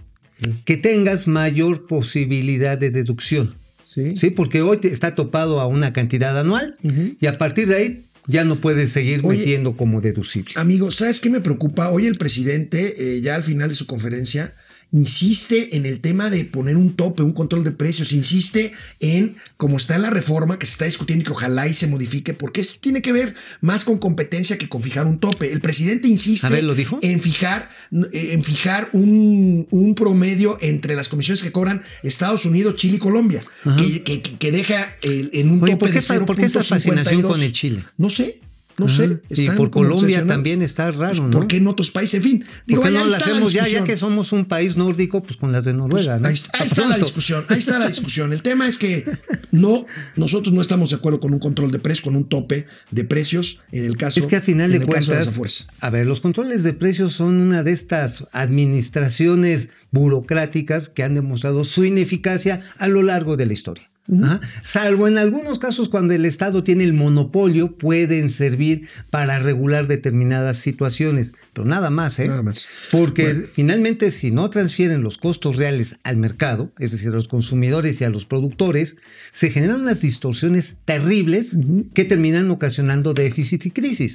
[0.64, 3.54] Que tengas mayor posibilidad de deducción.
[3.82, 4.16] Sí.
[4.16, 6.76] Sí, porque hoy te- está topado a una cantidad anual
[7.20, 10.52] y a partir de ahí ya no puedes seguir Oye, metiendo como deducible.
[10.56, 11.90] Amigo, ¿sabes qué me preocupa?
[11.90, 14.54] Hoy el presidente, eh, ya al final de su conferencia,
[14.92, 19.76] insiste en el tema de poner un tope, un control de precios, insiste en, como
[19.76, 22.74] está la reforma que se está discutiendo y que ojalá y se modifique, porque esto
[22.80, 25.52] tiene que ver más con competencia que con fijar un tope.
[25.52, 26.98] El presidente insiste A ver, ¿lo dijo?
[27.02, 27.68] en fijar,
[28.12, 32.98] eh, en fijar un, un promedio entre las comisiones que cobran Estados Unidos, Chile y
[32.98, 33.42] Colombia,
[33.78, 36.46] que, que- que deja el- en un Oye, tope ¿por qué de esa- por qué
[36.46, 36.68] esa 0.52?
[36.68, 37.84] fascinación con el Chile?
[37.96, 38.40] No sé.
[38.80, 39.20] No sé.
[39.28, 41.30] Y por Colombia también está raro, Pues, ¿no?
[41.30, 42.14] ¿Por qué en otros países?
[42.14, 43.96] En fin, digo, ¿Por qué vaya, no ahí lo está la hacemos ya, ya que
[43.96, 46.26] somos un país nórdico, pues con las de Noruega, ¿no?
[46.28, 48.32] Ahí, está- ahí A está la discusión, ahí está la discusión.
[48.32, 49.04] El tema es que
[49.52, 53.04] no, nosotros no estamos de acuerdo con un control de precios, con un tope de
[53.04, 55.66] precios en el caso, Es que a final de cuentas, afuerzas.
[55.80, 61.64] a ver, los controles de precios son una de estas administraciones burocráticas que han demostrado
[61.64, 63.89] su ineficacia a lo largo de la historia.
[64.22, 64.40] Ajá.
[64.64, 70.58] Salvo en algunos casos cuando el Estado tiene el monopolio, pueden servir para regular determinadas
[70.58, 72.26] situaciones, pero nada más, ¿eh?
[72.26, 72.66] Nada más.
[72.90, 78.00] Porque finalmente si no transfieren los costos reales al mercado, es decir, a los consumidores
[78.00, 78.96] y a los productores,
[79.32, 81.56] se generan unas distorsiones terribles
[81.94, 84.14] que terminan ocasionando déficit y crisis.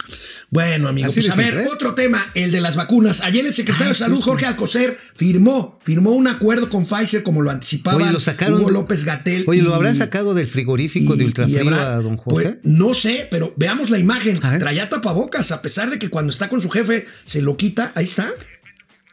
[0.49, 1.67] Bueno, amigo, Así pues a ver, ¿eh?
[1.71, 3.21] otro tema, el de las vacunas.
[3.21, 7.51] Ayer el secretario de Salud, Jorge Alcocer, firmó, firmó un acuerdo con Pfizer, como lo
[7.51, 8.11] anticipaba.
[8.49, 9.43] Hugo López Gatel.
[9.47, 12.59] Oye, ¿lo y- habrán sacado del frigorífico y- de ultrafrío a don Pues, Jorge?
[12.63, 14.39] no sé, pero veamos la imagen.
[14.59, 17.91] Traía tapabocas, a pesar de que cuando está con su jefe se lo quita.
[17.95, 18.27] Ahí está.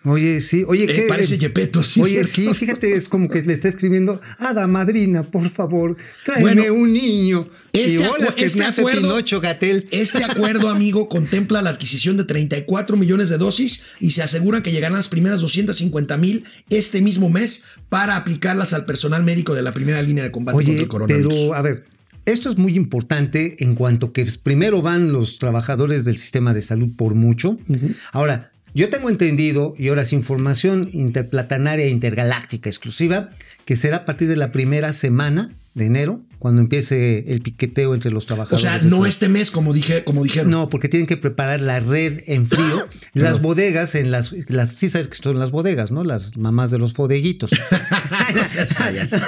[0.05, 1.03] Oye, sí, oye, Eh, ¿qué?
[1.09, 5.49] parece Gepetto, sí, Oye, sí, fíjate, es como que le está escribiendo, Hada madrina, por
[5.49, 7.49] favor, tráeme Bueno, un niño.
[7.73, 9.87] este acu- que este acuerdo- Pinocho Gatel.
[9.93, 14.73] Este acuerdo, amigo, contempla la adquisición de 34 millones de dosis y se asegura que
[14.73, 19.73] llegarán las primeras 250 mil este mismo mes para aplicarlas al personal médico de la
[19.73, 21.33] primera línea de combate contra el coronavirus.
[21.35, 21.85] pero a ver,
[22.27, 26.62] esto es muy importante en cuanto que pues, primero van los trabajadores del sistema de
[26.62, 27.59] salud por mucho.
[28.12, 33.31] Ahora, yo tengo entendido, y ahora es información interplatanaria intergaláctica exclusiva,
[33.65, 38.11] que será a partir de la primera semana de enero, cuando empiece el piqueteo entre
[38.11, 38.63] los o trabajadores.
[38.63, 40.51] sea, del no este mes, como, dije, como dijeron.
[40.51, 42.89] No, porque tienen que preparar la red en frío.
[43.15, 46.05] las bodegas, en las, las, sí sabes que son las bodegas, ¿no?
[46.05, 47.51] Las mamás de los bodeguitos.
[48.35, 48.75] No seas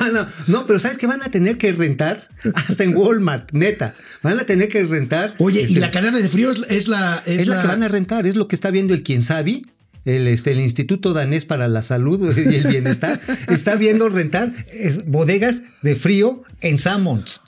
[0.01, 3.95] no, no, no, pero sabes que van a tener que rentar hasta en Walmart, neta.
[4.23, 5.35] Van a tener que rentar.
[5.39, 7.23] Oye, y este, la cadena de frío es, es la.
[7.27, 9.63] Es, es la, que van a rentar, es lo que está viendo el quien sabe.
[10.05, 15.07] El, este, el Instituto Danés para la Salud y el Bienestar está viendo rentar es,
[15.07, 17.41] bodegas de frío en Sammons,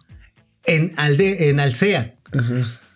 [0.65, 2.15] en, Alde, en Alsea,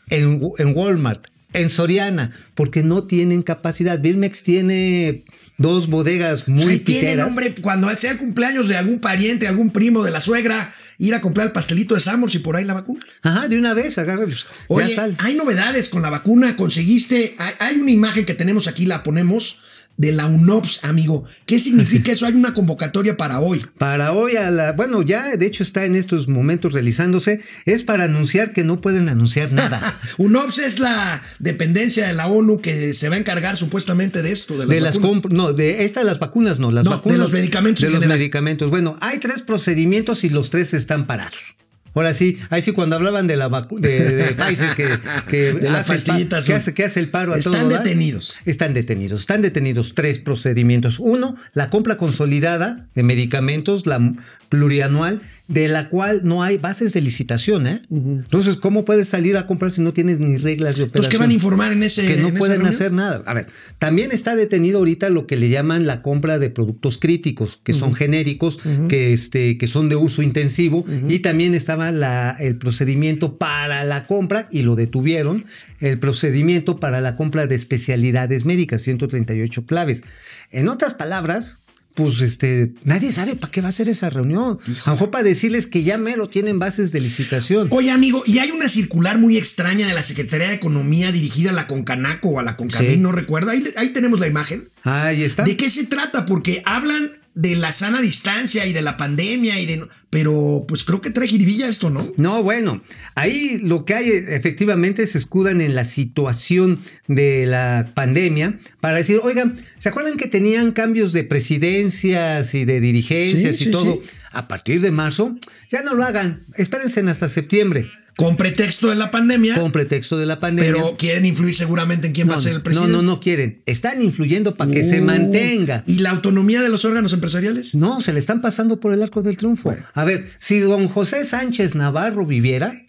[0.09, 4.01] en, en Walmart, en Soriana, porque no tienen capacidad.
[4.01, 5.25] Birmex tiene
[5.59, 7.27] dos bodegas muy Ahí tienen, piteras.
[7.27, 11.21] hombre, cuando sea el cumpleaños de algún pariente, algún primo de la suegra ir a
[11.21, 13.05] comprar el pastelito de Samos y por ahí la vacuna.
[13.23, 14.47] Ajá, de una vez, agárralos.
[14.69, 15.17] Oye, ya sal.
[15.19, 16.57] hay novedades con la vacuna.
[16.57, 19.57] Conseguiste, hay, hay una imagen que tenemos aquí, la ponemos,
[19.97, 21.25] de la UNOPS, amigo.
[21.47, 22.27] ¿Qué significa eso?
[22.27, 23.65] Hay una convocatoria para hoy.
[23.79, 28.05] Para hoy, a la, bueno, ya de hecho está en estos momentos realizándose, es para
[28.05, 30.01] anunciar que no pueden anunciar nada.
[30.19, 34.57] UNOPS es la dependencia de la ONU que se va a encargar supuestamente de esto,
[34.57, 35.33] de las de vacunas.
[35.33, 38.71] no, de esta las vacunas, no, las No, de los medicamentos De los medicamentos.
[38.71, 41.55] Bueno, hay tres procedimientos y los tres están parados.
[41.95, 44.89] Ahora sí, ahí sí cuando hablaban de la vacu- de, de Pfizer que,
[45.29, 47.83] que De hace el que hace, que hace el paro a Están todo dar.
[47.83, 48.37] detenidos.
[48.45, 49.21] Están detenidos.
[49.23, 50.99] Están detenidos tres procedimientos.
[50.99, 54.13] Uno, la compra consolidada de medicamentos, la
[54.49, 57.67] plurianual, de la cual no hay bases de licitación.
[57.67, 57.83] ¿eh?
[57.91, 60.87] Entonces, ¿cómo puedes salir a comprar si no tienes ni reglas de operación?
[60.87, 63.23] Entonces, ¿qué van a informar en ese que no pueden hacer nada.
[63.27, 63.49] A ver,
[63.81, 67.95] también está detenido ahorita lo que le llaman la compra de productos críticos, que son
[67.95, 68.59] genéricos,
[68.89, 74.07] que, este, que son de uso intensivo, y también estaba la, el procedimiento para la
[74.07, 75.47] compra, y lo detuvieron,
[75.81, 80.05] el procedimiento para la compra de especialidades médicas, 138 claves.
[80.53, 81.59] En otras palabras,
[81.95, 84.59] pues este, nadie sabe para qué va a ser esa reunión.
[84.85, 87.69] A lo mejor para decirles que ya mero tienen bases de licitación.
[87.71, 91.53] Oye, amigo, y hay una circular muy extraña de la Secretaría de Economía dirigida a
[91.53, 92.97] la Concanaco o a la Concamín, Sí.
[92.99, 93.51] no recuerdo.
[93.51, 94.69] Ahí, ahí tenemos la imagen.
[94.85, 95.43] Ahí está.
[95.43, 96.25] ¿De qué se trata?
[96.27, 99.87] Porque hablan de la sana distancia y de la pandemia y de...
[100.11, 102.13] Pero pues creo que trae jiribilla esto, ¿no?
[102.17, 102.83] No, bueno,
[103.15, 109.21] ahí lo que hay efectivamente se escudan en la situación de la pandemia para decir,
[109.23, 113.95] oigan, ¿se acuerdan que tenían cambios de presidencias y de dirigencias Sí, y sí, todo?
[114.03, 114.11] sí.
[114.33, 115.37] A partir de marzo,
[115.73, 117.91] ya no lo hagan, espérense hasta septiembre,
[118.25, 120.73] Con pretexto de la pandemia, con pretexto de la pandemia.
[120.73, 122.93] pero quieren influir seguramente en quién va a ser el no, presidente.
[122.93, 125.83] no, no quieren, están influyendo para que se Uh, mantenga.
[125.87, 127.75] ¿Y la autonomía de los órganos empresariales?
[127.75, 129.75] No, se le están pasando por el arco del triunfo.
[129.95, 132.85] A ver, si don José Sánchez Navarro viviera,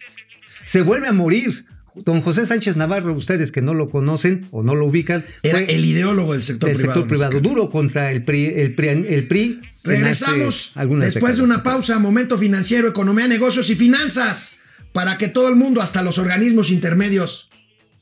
[0.64, 1.64] se vuelve a morir.
[1.94, 5.74] Don José Sánchez Navarro, ustedes que no lo conocen o no lo ubican, Era fue
[5.74, 7.00] el ideólogo del sector del privado.
[7.02, 11.98] sector privado, duro contra el PRI, el PRI, el PRI Regresamos después de una pausa,
[11.98, 14.56] momento financiero, economía, negocios y finanzas,
[14.92, 17.48] para que todo el mundo, hasta los organismos intermedios,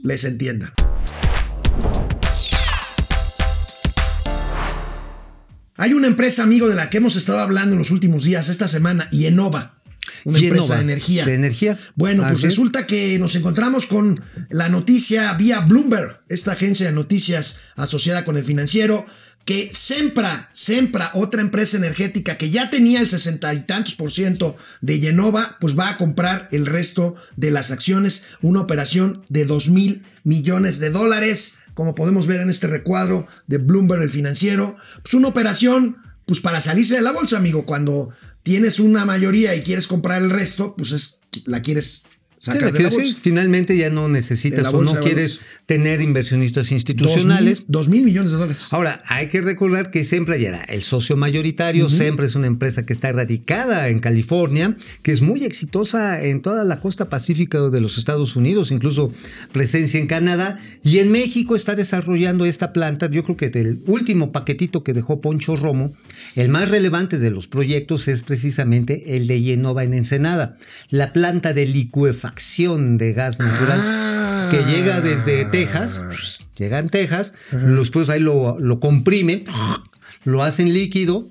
[0.02, 0.72] les entienda.
[5.76, 8.68] Hay una empresa, amigo, de la que hemos estado hablando en los últimos días, esta
[8.68, 9.76] semana, Yenova.
[10.24, 11.24] Una Yenova, empresa de energía.
[11.24, 11.78] de energía.
[11.94, 12.52] Bueno, pues Así es.
[12.52, 18.36] resulta que nos encontramos con la noticia vía Bloomberg, esta agencia de noticias asociada con
[18.36, 19.06] el financiero,
[19.44, 24.56] que Sempra, Sempra, otra empresa energética que ya tenía el sesenta y tantos por ciento
[24.80, 29.70] de Yenova, pues va a comprar el resto de las acciones, una operación de 2
[29.70, 35.14] mil millones de dólares, como podemos ver en este recuadro de Bloomberg, el financiero, pues
[35.14, 38.10] una operación pues para salirse de la bolsa, amigo, cuando
[38.44, 42.04] tienes una mayoría y quieres comprar el resto, pues es, la quieres
[42.40, 47.60] Sí, finalmente ya no necesitas o no quieres tener inversionistas Dos institucionales.
[47.60, 48.68] mil, dos mil millones de dólares.
[48.70, 51.90] Ahora, hay que recordar que Sempra ya era el socio mayoritario.
[51.90, 56.64] Sempra es una empresa que está radicada en California, que es muy exitosa en toda
[56.64, 59.12] la costa pacífica de los Estados Unidos, incluso
[59.52, 60.58] presencia en Canadá.
[60.82, 63.10] Y en México está desarrollando esta planta.
[63.10, 65.92] Yo creo que del último paquetito que dejó Poncho Romo,
[66.36, 70.56] el más relevante de los proyectos es precisamente el de Yenova en Ensenada,
[70.88, 71.66] la planta de
[72.30, 74.48] licuefacción de gas natural Ah.
[74.50, 76.00] que llega desde Texas,
[76.56, 79.44] llega en Texas, después ahí lo, lo comprimen,
[80.24, 81.28] lo hacen líquido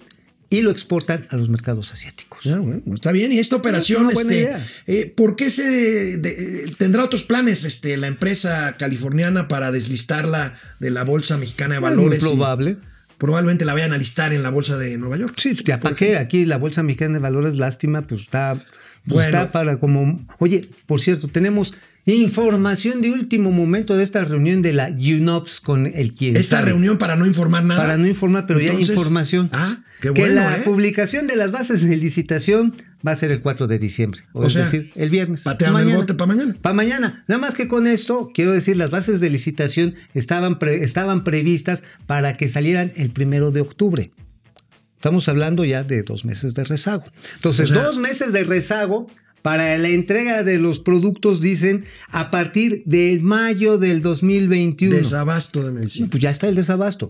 [0.49, 2.39] y lo exportan a los mercados asiáticos.
[2.47, 3.31] Ah, bueno, está bien.
[3.31, 4.51] Y esta operación, este,
[4.88, 10.91] eh, ¿por qué se de- tendrá otros planes este, la empresa californiana para deslistarla de
[10.91, 12.19] la bolsa mexicana de Muy valores?
[12.23, 12.77] y probable.
[13.19, 15.33] Probablemente la vayan a listar en la bolsa de Nueva York.
[15.38, 18.57] Sí, ya para qué aquí la Bolsa Mexicana de Valores, lástima, pues está,
[19.07, 19.38] pues Bueno.
[19.39, 20.25] está para como...
[20.39, 21.73] Oye, por cierto, tenemos
[22.05, 26.69] información de último momento de esta reunión de la UNOPS con el quien Esta sabe.
[26.71, 27.81] reunión para no informar nada.
[27.81, 29.49] Para no informar, pero ya hay información.
[29.53, 30.62] Ah, qué que bueno, la ¿eh?
[30.65, 34.21] publicación de las bases de licitación va a ser el 4 de diciembre.
[34.33, 35.43] O, O es sea, decir, el viernes.
[35.43, 36.55] patean el bote pa' mañana.
[36.62, 37.23] Para mañana.
[37.27, 41.83] Nada más que con esto, quiero decir, las bases de licitación estaban, pre- estaban previstas
[42.07, 44.12] para que salieran el primero de octubre.
[44.99, 47.05] Estamos hablando ya de dos meses de rezago.
[47.38, 49.07] Entonces, O sea- dos meses de rezago
[49.41, 54.93] para la entrega de los productos, dicen, a partir del mayo del 2021.
[54.93, 56.09] Desabasto de medicina.
[56.12, 57.09] Pues ya está el desabasto.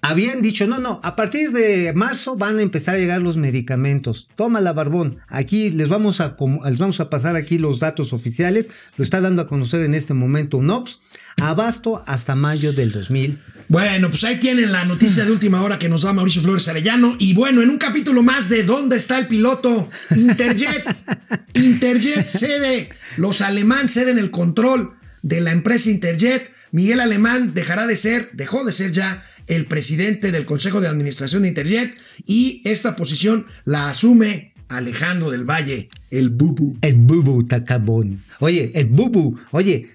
[0.00, 4.28] habían dicho, no, no, a partir de marzo van a empezar a llegar los medicamentos.
[4.36, 5.18] Toma la barbón.
[5.28, 6.36] Aquí les vamos a,
[6.68, 8.70] les vamos a pasar aquí los datos oficiales.
[8.96, 11.00] Lo está dando a conocer en este momento UNOPS.
[11.40, 13.38] Abasto hasta mayo del 2000.
[13.68, 17.16] Bueno, pues ahí tienen la noticia de última hora que nos da Mauricio Flores Arellano.
[17.18, 19.90] Y bueno, en un capítulo más de ¿Dónde está el piloto?
[20.16, 20.84] Interjet.
[21.54, 22.88] Interjet cede.
[23.18, 26.50] Los alemán ceden el control de la empresa Interjet.
[26.72, 31.42] Miguel Alemán dejará de ser, dejó de ser ya el presidente del Consejo de Administración
[31.42, 31.94] de Interjet.
[32.24, 36.78] Y esta posición la asume Alejandro del Valle, el bubu.
[36.80, 38.22] El bubu tacabón.
[38.40, 39.38] Oye, el bubu.
[39.50, 39.90] Oye,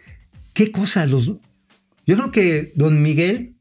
[0.54, 1.32] qué cosa los.
[2.06, 3.54] Yo creo que don Miguel,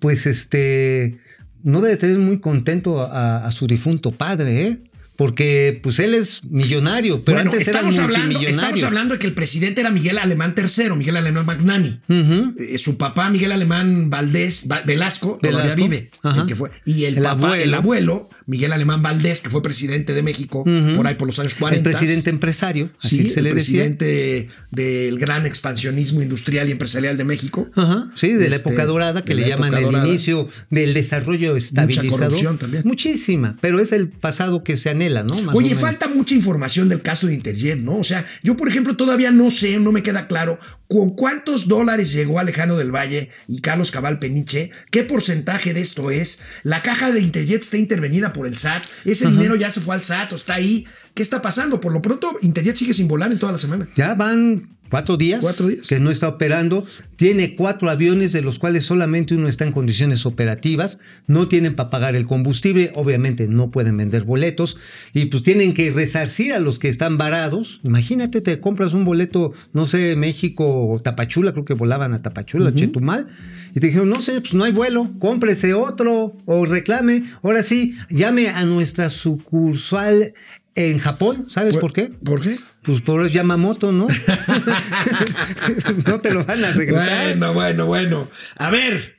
[0.00, 1.18] pues este,
[1.62, 4.78] no debe tener muy contento a, su difunto padre, ¿eh?
[5.20, 8.68] Porque pues él es millonario, pero bueno, antes era estamos hablando, multimillonario.
[8.68, 12.00] estamos hablando de que el presidente era Miguel Alemán III, Miguel Alemán Magnani.
[12.08, 16.10] Eh, su papá, Miguel Alemán Valdés, Va- Velasco, Velasco, vive.
[16.24, 17.62] el que fue, y el, El papá, abuelo.
[17.64, 20.64] el abuelo, Miguel Alemán Valdés, que fue presidente de México
[20.96, 21.90] por ahí por los años 40.
[21.90, 23.82] El presidente empresario, así Sí, se el le decía.
[23.82, 27.68] presidente del gran expansionismo industrial y empresarial de México.
[27.74, 30.08] Ajá, sí, de la Este, época dorada, que le la llaman el dorada.
[30.08, 32.10] inicio del desarrollo estabilizador.
[32.10, 32.84] corrupción también.
[32.86, 35.40] Muchísima, pero es el pasado que se anhela, ¿no?
[35.42, 37.96] Más Oye, falta mucha información del caso de Interjet, ¿no?
[37.96, 42.12] O sea, yo, por ejemplo, todavía no sé, no me queda claro con cuántos dólares
[42.12, 46.40] llegó Alejandro del Valle y Carlos Cabal Peniche, qué porcentaje de esto es.
[46.62, 50.02] La caja de Interjet está intervenida por el SAT, ese dinero ya se fue al
[50.02, 50.86] SAT o está ahí.
[51.14, 51.80] ¿Qué está pasando?
[51.80, 53.88] Por lo pronto, Interjet sigue sin volar en toda la semana.
[53.96, 55.86] Ya van cuatro días, Cuatro días.
[55.86, 56.84] que no está operando.
[57.16, 60.98] Tiene cuatro aviones, de los cuales solamente uno está en condiciones operativas.
[61.26, 62.92] No tienen para pagar el combustible.
[62.94, 64.76] Obviamente no pueden vender boletos.
[65.14, 67.80] Y pues tienen que resarcir a los que están varados.
[67.84, 72.74] Imagínate, te compras un boleto, no sé, México o Tapachula, creo que volaban a Tapachula,
[72.74, 73.26] Chetumal.
[73.74, 77.24] Y te dijeron, no sé, pues no hay vuelo, cómprese otro o reclame.
[77.42, 80.34] Ahora sí, llame a nuestra sucursal
[80.74, 81.46] en Japón.
[81.48, 82.10] ¿Sabes por qué?
[82.24, 82.56] ¿Por qué?
[82.82, 84.06] Pues por Yamamoto, ¿no?
[86.06, 87.24] no te lo van a regresar.
[87.24, 88.28] Bueno, bueno, bueno.
[88.56, 89.16] A ver,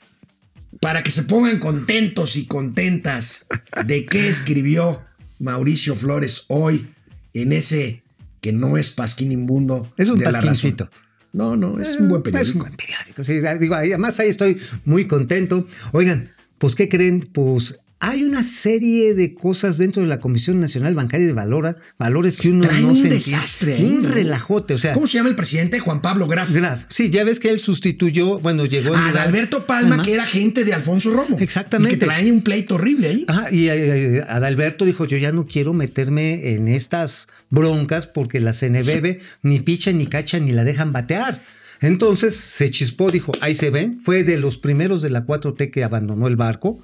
[0.80, 3.46] para que se pongan contentos y contentas
[3.86, 5.04] de qué escribió
[5.40, 6.88] Mauricio Flores hoy
[7.34, 8.04] en ese
[8.42, 9.94] que no es Pasquín Inmundo.
[9.98, 10.48] Es un de la razón.
[10.50, 10.90] pasquincito.
[11.34, 12.60] No, no, es un buen Es un periódico.
[12.60, 13.24] buen periódico.
[13.24, 15.66] sí, digo, además ahí estoy muy contento.
[15.94, 17.22] Oigan, pues ¿qué creen?
[17.32, 22.36] Pues hay una serie de cosas dentro de la Comisión Nacional Bancaria de Valora, Valores
[22.36, 23.16] que uno Trae no un se entiende.
[23.16, 24.94] desastre ahí, Un relajote, o sea.
[24.94, 25.80] ¿Cómo se llama el presidente?
[25.80, 26.52] Juan Pablo Graf.
[26.52, 26.86] Graf.
[26.90, 30.64] Sí, ya ves que él sustituyó, bueno, llegó A lugar- Adalberto Palma, que era gente
[30.64, 31.38] de Alfonso Romo.
[31.40, 31.96] Exactamente.
[31.96, 33.26] Y que trae un pleito horrible ahí.
[33.28, 38.54] Ajá, y eh, Adalberto dijo, yo ya no quiero meterme en estas broncas porque la
[38.54, 41.44] CNBB ni picha ni cacha ni la dejan batear.
[41.82, 45.84] Entonces se chispó, dijo, ahí se ven, fue de los primeros de la 4T que
[45.84, 46.80] abandonó el barco.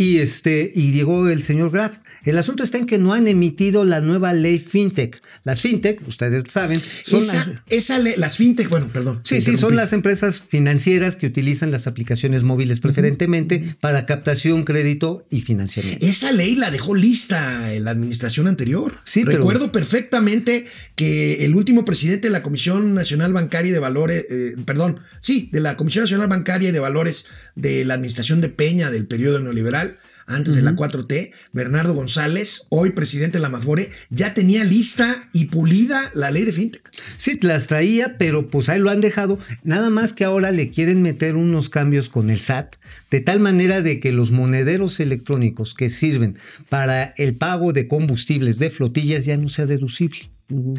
[0.00, 1.98] Y este, y llegó el señor Graf.
[2.24, 5.20] El asunto está en que no han emitido la nueva ley FinTech.
[5.42, 9.20] Las FinTech, ustedes saben, son esa, las, esa le- las fintech, bueno, perdón.
[9.24, 15.26] Sí, sí, son las empresas financieras que utilizan las aplicaciones móviles preferentemente para captación, crédito
[15.30, 16.06] y financiamiento.
[16.06, 18.94] Esa ley la dejó lista en la administración anterior.
[19.04, 23.78] Sí, pero- Recuerdo perfectamente que el último presidente de la Comisión Nacional Bancaria y de
[23.80, 28.40] Valores, eh, perdón, sí, de la Comisión Nacional Bancaria y de Valores de la administración
[28.40, 29.87] de Peña del periodo neoliberal,
[30.28, 35.46] antes de la 4T, Bernardo González, hoy presidente de la Mafore, ya tenía lista y
[35.46, 36.90] pulida la ley de fintech.
[37.16, 39.38] Sí, las traía, pero pues ahí lo han dejado.
[39.64, 42.76] Nada más que ahora le quieren meter unos cambios con el SAT,
[43.10, 46.36] de tal manera de que los monederos electrónicos que sirven
[46.68, 50.30] para el pago de combustibles de flotillas ya no sea deducible.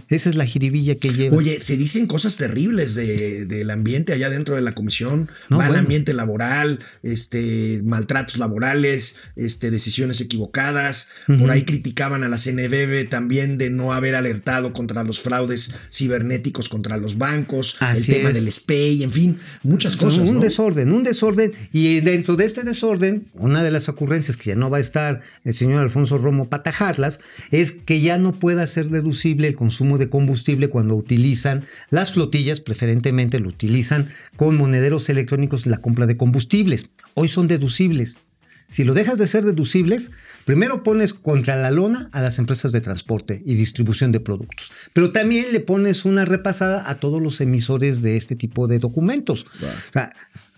[0.10, 1.38] Esa es la jiribilla que lleva.
[1.38, 5.68] Oye, se dicen cosas terribles de- del ambiente allá dentro de la comisión, No, mal
[5.70, 5.82] bueno.
[5.84, 11.10] ambiente laboral, este, maltratos laborales, este, decisiones equivocadas.
[11.28, 16.68] Por ahí criticaban a la CNBB también de no haber alertado contra los fraudes cibernéticos
[16.70, 18.36] contra los bancos, Así el tema es.
[18.36, 20.30] del SPEI, en fin, muchas cosas.
[20.30, 20.42] un ¿no?
[20.42, 21.52] desorden, un desorden.
[21.72, 25.22] Y dentro de este desorden, una de las ocurrencias que ya no va a estar
[25.44, 27.20] el señor Alfonso Romo para atajarlas,
[27.52, 32.62] es que ya no pueda ser deducible el consumo de combustible cuando utilizan las flotillas,
[32.62, 36.90] preferentemente lo utilizan con monederos electrónicos la compra de combustibles.
[37.14, 38.20] Hoy son deducibles.
[38.70, 40.12] Si lo dejas de ser deducibles,
[40.46, 45.12] primero pones contra la lona a las empresas de transporte y distribución de productos, pero
[45.12, 49.46] también le pones una repasada a todos los emisores de este tipo de documentos.
[49.90, 50.14] O sea,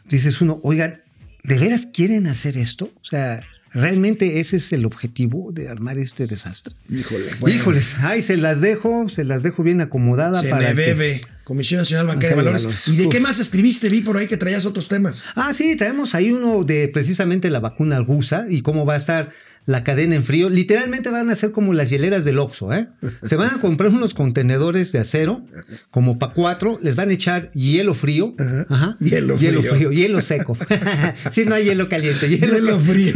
[0.07, 1.01] dices uno, oigan,
[1.43, 2.91] ¿de veras quieren hacer esto?
[3.01, 3.41] O sea,
[3.73, 6.73] ¿Realmente ese es el objetivo de armar este desastre?
[6.89, 7.25] Híjole.
[7.39, 7.55] bueno.
[7.55, 12.07] Híjoles, ay, se las dejo, se las dejo bien acomodada para que- CNBB, Comisión Nacional
[12.07, 12.63] Bancaria de Bancaria de Valores.
[12.65, 12.87] Valores.
[12.89, 13.11] ¿Y de Uf.
[13.11, 13.89] qué más escribiste?
[13.89, 15.25] Vi por ahí que traías otros temas.
[15.35, 19.29] Ah, sí, traemos ahí uno de precisamente la vacuna rusa y cómo va a estar
[19.65, 20.49] la cadena en frío.
[20.49, 22.87] Literalmente van a ser como las hieleras del Oxxo, ¿eh?
[23.23, 25.45] Se van a comprar unos contenedores de acero,
[25.91, 28.35] como para cuatro, les van a echar hielo frío.
[28.69, 28.97] Ajá.
[28.99, 29.73] Hielo hielo frío.
[29.75, 30.57] frío, hielo seco.
[31.31, 33.13] sí, no hay hielo caliente, hielo, Hielo frío.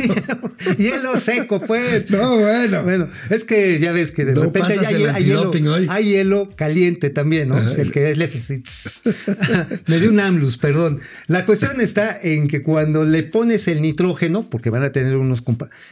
[0.77, 2.09] hielo seco, pues.
[2.09, 2.83] No, bueno.
[2.83, 5.87] Bueno, es que ya ves que de No repente hay, el hay hielo, hoy.
[5.89, 7.57] hay hielo caliente también, ¿no?
[7.57, 8.63] El que es así.
[9.87, 11.01] Me dio un amlus, perdón.
[11.27, 15.41] La cuestión está en que cuando le pones el nitrógeno, porque van a tener unos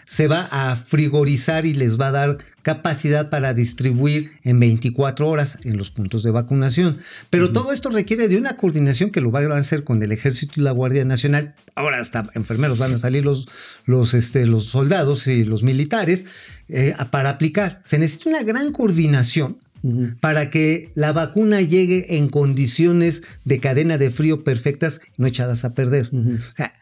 [0.05, 5.65] se va a frigorizar y les va a dar capacidad para distribuir en 24 horas
[5.65, 6.97] en los puntos de vacunación.
[7.29, 10.53] Pero todo esto requiere de una coordinación que lo van a hacer con el Ejército
[10.57, 11.55] y la Guardia Nacional.
[11.75, 13.47] Ahora hasta enfermeros van a salir los,
[13.85, 16.25] los, este, los soldados y los militares
[16.69, 17.79] eh, para aplicar.
[17.83, 19.57] Se necesita una gran coordinación
[20.21, 25.73] para que la vacuna llegue en condiciones de cadena de frío perfectas, no echadas a
[25.73, 26.09] perder.
[26.13, 26.73] O sea,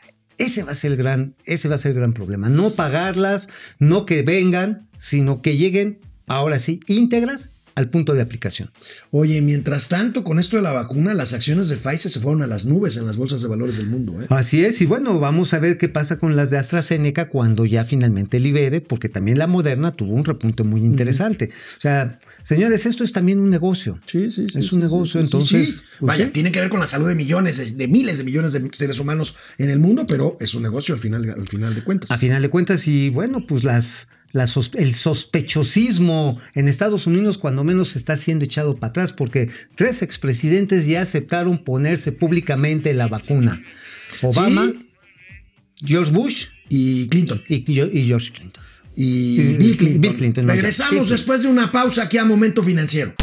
[0.41, 2.49] ese va a ser el gran, ese va a ser el gran problema.
[2.49, 8.71] No pagarlas, no que vengan, sino que lleguen, ahora sí, íntegras al punto de aplicación.
[9.11, 12.47] Oye, mientras tanto, con esto de la vacuna, las acciones de Pfizer se fueron a
[12.47, 14.21] las nubes en las bolsas de valores del mundo.
[14.21, 14.27] ¿eh?
[14.29, 17.85] Así es, y bueno, vamos a ver qué pasa con las de AstraZeneca cuando ya
[17.85, 21.51] finalmente libere, porque también la Moderna tuvo un repunte muy interesante.
[21.77, 23.99] O sea, señores, esto es también un negocio.
[24.05, 25.67] Sí, sí, sí, Es un sí, negocio, sí, entonces.
[25.69, 25.81] sí.
[26.01, 28.69] Vaya, tiene que ver con la salud de millones, de, de miles de millones de
[28.73, 32.11] seres humanos en el mundo, pero es un negocio al final, al final de cuentas.
[32.11, 34.09] A final de cuentas, y bueno, pues las,
[34.47, 40.01] sos- el sospechosismo en Estados Unidos cuando menos está siendo echado para atrás porque tres
[40.01, 43.61] expresidentes ya aceptaron ponerse públicamente la vacuna.
[44.21, 44.89] Obama, Sí.
[45.83, 47.41] George Bush Y Clinton.
[47.49, 48.63] y, y George Clinton.
[48.95, 50.01] Y Bill Clinton.
[50.01, 50.55] Bill Clinton, no, ya.
[50.61, 51.09] Regresamos Clinton.
[51.11, 53.13] después de una pausa aquí a Momento Financiero.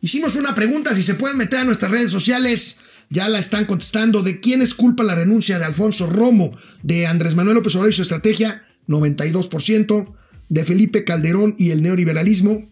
[0.00, 2.78] Hicimos una pregunta, si se pueden meter a nuestras redes sociales,
[3.10, 4.22] ya la están contestando.
[4.22, 7.96] ¿De quién es culpa la renuncia de Alfonso Romo, de Andrés Manuel López Obrador y
[7.96, 8.62] su estrategia?
[8.88, 10.14] 92%.
[10.48, 12.64] De Felipe Calderón y el neoliberalismo,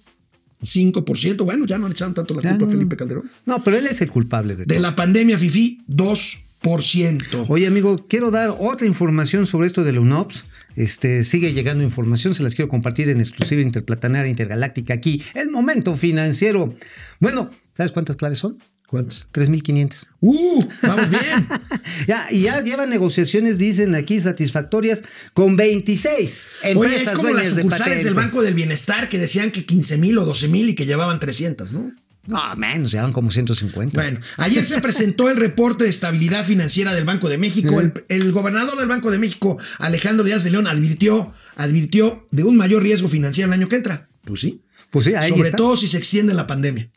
[0.63, 1.45] 5%.
[1.45, 2.71] Bueno, ya no le echaron tanto la Ya culpa a.
[2.71, 3.31] Felipe Calderón.
[3.47, 4.81] No, pero él es el culpable de De todo.
[4.81, 7.47] la pandemia FIFI, 2%.
[7.49, 10.45] Oye, amigo, quiero dar otra información sobre esto de la UNOPS.
[10.77, 15.23] Este, sigue llegando información, se las quiero compartir en exclusiva interplatanaria intergaláctica aquí.
[15.35, 16.75] El momento financiero.
[17.21, 18.59] Bueno, ¿sabes cuántas claves son?
[18.87, 19.29] ¿Cuántos?
[19.33, 20.07] 3.500.
[20.21, 20.65] ¡Uh!
[20.83, 21.49] ¡Vamos bien!
[22.07, 27.33] Ya, y ya llevan negociaciones, dicen aquí, satisfactorias con 26 empresas Oye, es como las
[27.33, 28.15] dueñas de sucursales del.
[28.15, 31.73] Banco del Bienestar que decían que 15 mil o 12 mil y que llevaban 300,
[31.73, 31.93] ¿no?
[32.27, 34.01] No, menos, llevan como 150.
[34.01, 37.81] Bueno, ayer se presentó el reporte de estabilidad financiera del Banco de México.
[37.81, 42.57] El, el gobernador del Banco de México, Alejandro Díaz de León, advirtió, advirtió de un
[42.57, 44.09] mayor riesgo financiero el año que entra.
[44.25, 44.64] Pues sí.
[44.95, 45.57] Pues sí, ahí Sobre está.
[45.57, 46.89] todo si se extiende la pandemia.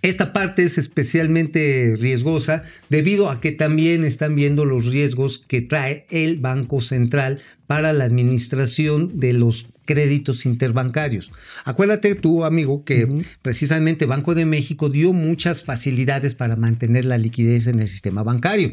[0.00, 6.06] Esta parte es especialmente riesgosa debido a que también están viendo los riesgos que trae
[6.08, 11.30] el Banco Central para la administración de los créditos interbancarios.
[11.64, 17.66] Acuérdate tú, amigo, que precisamente Banco de México dio muchas facilidades para mantener la liquidez
[17.66, 18.70] en el sistema bancario.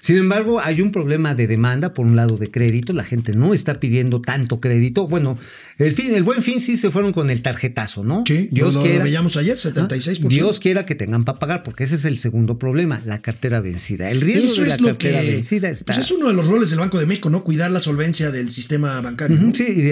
[0.00, 2.92] Sin embargo, hay un problema de demanda, por un lado, de crédito.
[2.92, 5.06] La gente no está pidiendo tanto crédito.
[5.08, 5.38] Bueno,
[5.78, 8.24] el fin, el buen fin sí se fueron con el tarjetazo, ¿no?
[8.26, 9.04] Sí, Dios lo, lo quiera.
[9.04, 9.88] veíamos ayer, Ajá.
[9.88, 10.28] 76%.
[10.28, 14.10] Dios quiera que tengan para pagar, porque ese es el segundo problema, la cartera vencida.
[14.10, 15.30] El riesgo Eso de la cartera que.
[15.30, 15.92] vencida está.
[15.92, 17.42] Pues es uno de los roles del Banco de México, ¿no?
[17.44, 19.38] Cuidar la solvencia del sistema bancario.
[19.54, 19.82] Sí, y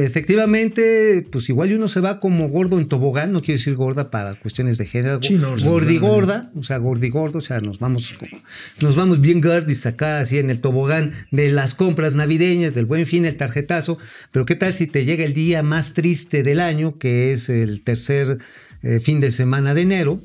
[1.31, 4.79] pues igual uno se va como gordo en tobogán, no quiero decir gorda para cuestiones
[4.79, 8.43] de género, Sí, no, o sea, gordigordo, o sea, nos vamos como,
[8.81, 13.07] nos vamos bien gordis acá, así en el tobogán de las compras navideñas, del buen
[13.07, 13.99] fin, el tarjetazo,
[14.31, 17.83] pero qué tal si te llega el día más triste del año, que es el
[17.83, 18.39] tercer
[18.83, 20.21] eh, fin de semana de enero,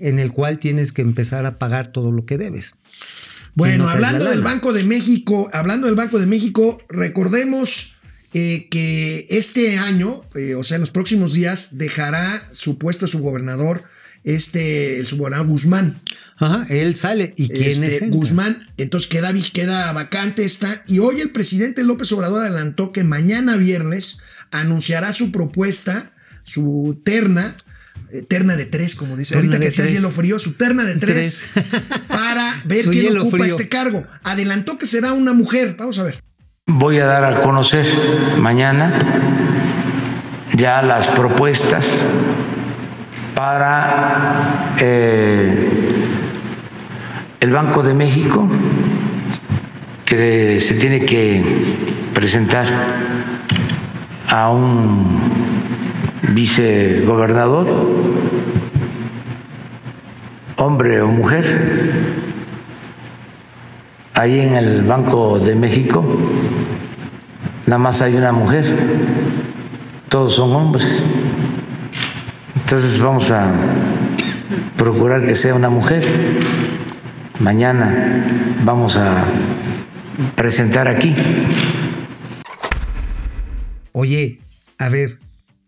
[0.00, 2.76] en el cual tienes que empezar a pagar todo lo que debes.
[3.56, 4.42] Bueno, hablando la del.
[4.42, 7.95] Banco de México, hablando del Banco de México, recordemos
[8.34, 13.20] eh, que este año, eh, o sea, en los próximos días, dejará su puesto su
[13.20, 13.84] gobernador,
[14.24, 16.00] este, el subgobernador Guzmán.
[16.38, 17.32] Ajá, él sale.
[17.36, 18.02] ¿Y quién Este, es?
[18.02, 18.18] entra?
[18.18, 20.82] Guzmán, entonces queda, queda vacante esta.
[20.86, 24.18] Y hoy el presidente López Obrador adelantó que mañana viernes
[24.50, 26.12] anunciará su propuesta,
[26.42, 27.56] su terna,
[28.12, 29.34] eh, terna de tres, como dice.
[29.34, 29.92] Terna Ahorita de que tres.
[29.92, 31.42] hielo frío, su terna de tres,
[32.08, 33.46] para ver quién ocupa frío.
[33.54, 34.04] este cargo.
[34.24, 35.76] Adelantó que será una mujer.
[35.78, 36.20] Vamos a ver.
[36.68, 37.86] Voy a dar a conocer
[38.38, 38.92] mañana
[40.52, 42.04] ya las propuestas
[43.36, 45.70] para eh,
[47.38, 48.48] el Banco de México
[50.04, 51.44] que se tiene que
[52.12, 52.66] presentar
[54.28, 55.20] a un
[56.32, 57.68] vicegobernador,
[60.56, 61.44] hombre o mujer,
[64.16, 66.04] ahí en el Banco de México
[67.66, 68.64] nada más hay una mujer,
[70.08, 71.04] todos son hombres.
[72.54, 73.52] Entonces vamos a
[74.76, 76.04] procurar que sea una mujer.
[77.38, 78.24] Mañana
[78.64, 79.24] vamos a
[80.34, 81.14] presentar aquí.
[83.92, 84.38] Oye,
[84.78, 85.18] a ver,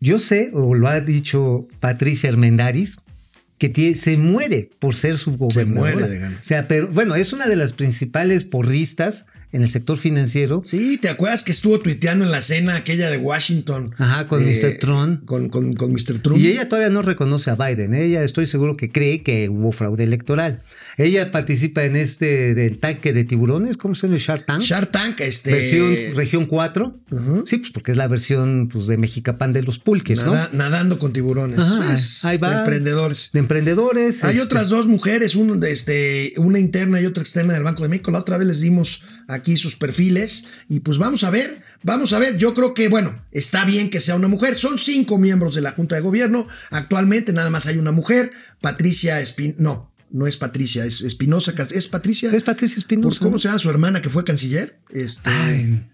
[0.00, 3.00] yo sé, o lo ha dicho Patricia Armendáriz,
[3.58, 5.92] que tie- se muere por ser su gobernadora.
[5.94, 6.40] muere de ganas.
[6.40, 10.62] O sea, pero bueno, es una de las principales porristas en el sector financiero.
[10.64, 13.94] Sí, ¿te acuerdas que estuvo tuiteando en la cena aquella de Washington?
[13.96, 14.76] Ajá, con Mr.
[14.78, 15.24] Trump.
[15.24, 16.18] Con, con, con Mr.
[16.22, 16.38] Trump.
[16.38, 17.94] Y ella todavía no reconoce a Biden.
[17.94, 20.60] Ella estoy seguro que cree que hubo fraude electoral.
[20.98, 24.18] Ella participa en este del tanque de tiburones, ¿cómo se llama?
[24.18, 24.60] Shark Tank.
[24.60, 25.52] Shark Tank, este.
[25.52, 27.00] Versión región 4.
[27.10, 27.42] Ujú.
[27.46, 30.32] Sí, pues porque es la versión pues, de Mexicapán de los pulques, ¿no?
[30.32, 31.58] nada- Nadando con tiburones.
[31.60, 32.50] Ajá, Es ahí va.
[32.50, 33.30] de Emprendedores.
[33.32, 34.24] De emprendedores.
[34.24, 35.36] Hay este, otras dos mujeres,
[35.68, 38.10] este, una interna y otra externa del Banco de México.
[38.10, 42.18] La otra vez les dimos aquí sus perfiles y pues vamos a ver, vamos a
[42.18, 42.36] ver.
[42.36, 44.56] Yo creo que, bueno, está bien que sea una mujer.
[44.56, 46.46] Son cinco miembros de la Junta de Gobierno.
[46.70, 49.54] Actualmente nada más hay una mujer, Patricia Espin...
[49.58, 51.52] No, no es Patricia, es Espinosa.
[51.70, 52.32] ¿Es Patricia?
[52.32, 53.18] Es Patricia Espinosa.
[53.18, 54.78] ¿Por ¿Cómo se llama su hermana que fue canciller?
[54.90, 55.84] Este, Ay,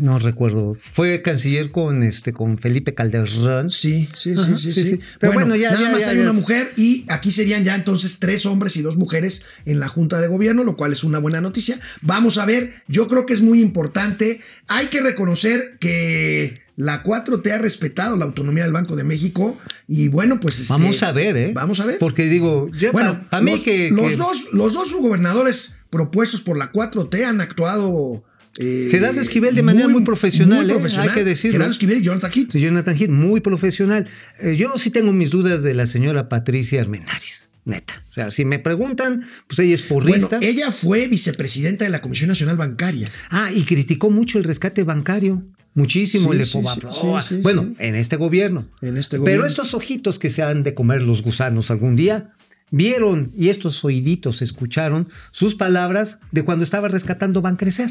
[0.00, 0.76] no recuerdo.
[0.80, 3.70] Fue canciller con este con Felipe Calderón.
[3.70, 4.90] Sí, sí, sí, Ajá, sí, sí, sí.
[4.92, 5.00] sí.
[5.20, 8.18] Pero bueno, ya- nada ya- más ya- hay una mujer y aquí serían ya entonces
[8.18, 11.40] tres hombres y dos mujeres en la Junta de Gobierno, lo cual es una buena
[11.40, 11.78] noticia.
[12.00, 14.40] Vamos a ver, yo creo que es muy importante.
[14.68, 20.08] Hay que reconocer que la 4T ha respetado la autonomía del Banco de México y
[20.08, 21.52] bueno, pues este, Vamos a ver, ¿eh?
[21.54, 21.98] Vamos a ver.
[21.98, 26.40] Porque digo, yo bueno, para mí los, que, los que dos, los dos subgobernadores propuestos
[26.40, 28.24] por la 4T han actuado.
[28.58, 30.74] Eh, Gerardo Esquivel de manera muy profesional, ¿eh?
[30.98, 31.52] Hay que decirlo.
[31.54, 32.56] Gerardo Esquivel y Jonathan Heath.
[32.56, 34.06] Jonathan Heath, muy profesional.
[34.40, 38.02] Eh, yo sí tengo mis dudas de la señora Patricia Armendáriz, neta.
[38.10, 40.38] O sea, si me preguntan, pues ella es Bueno, porrista.
[40.42, 43.10] ella fue vicepresidenta de la Comisión Nacional Bancaria.
[43.30, 45.42] Ah, y criticó mucho el rescate bancario.
[45.74, 48.66] Muchísimo Sí, bueno, en este gobierno.
[48.82, 49.46] En este Pero gobierno.
[49.46, 52.32] estos ojitos que se han de comer los gusanos algún día,
[52.70, 57.88] vieron y estos oíditos escucharon sus palabras de cuando estaba rescatando Bancrecer.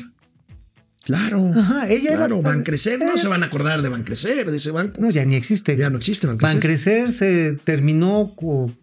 [1.04, 1.52] Claro.
[1.56, 4.70] Ajá, ella era- claro, Bancrecer, no era- se van a acordar de Bancrecer, de ese
[4.70, 5.02] banco.
[5.02, 5.76] No, ya ni existe.
[5.76, 6.54] Ya no existe Bancrecer.
[6.56, 8.32] Bancrecer se terminó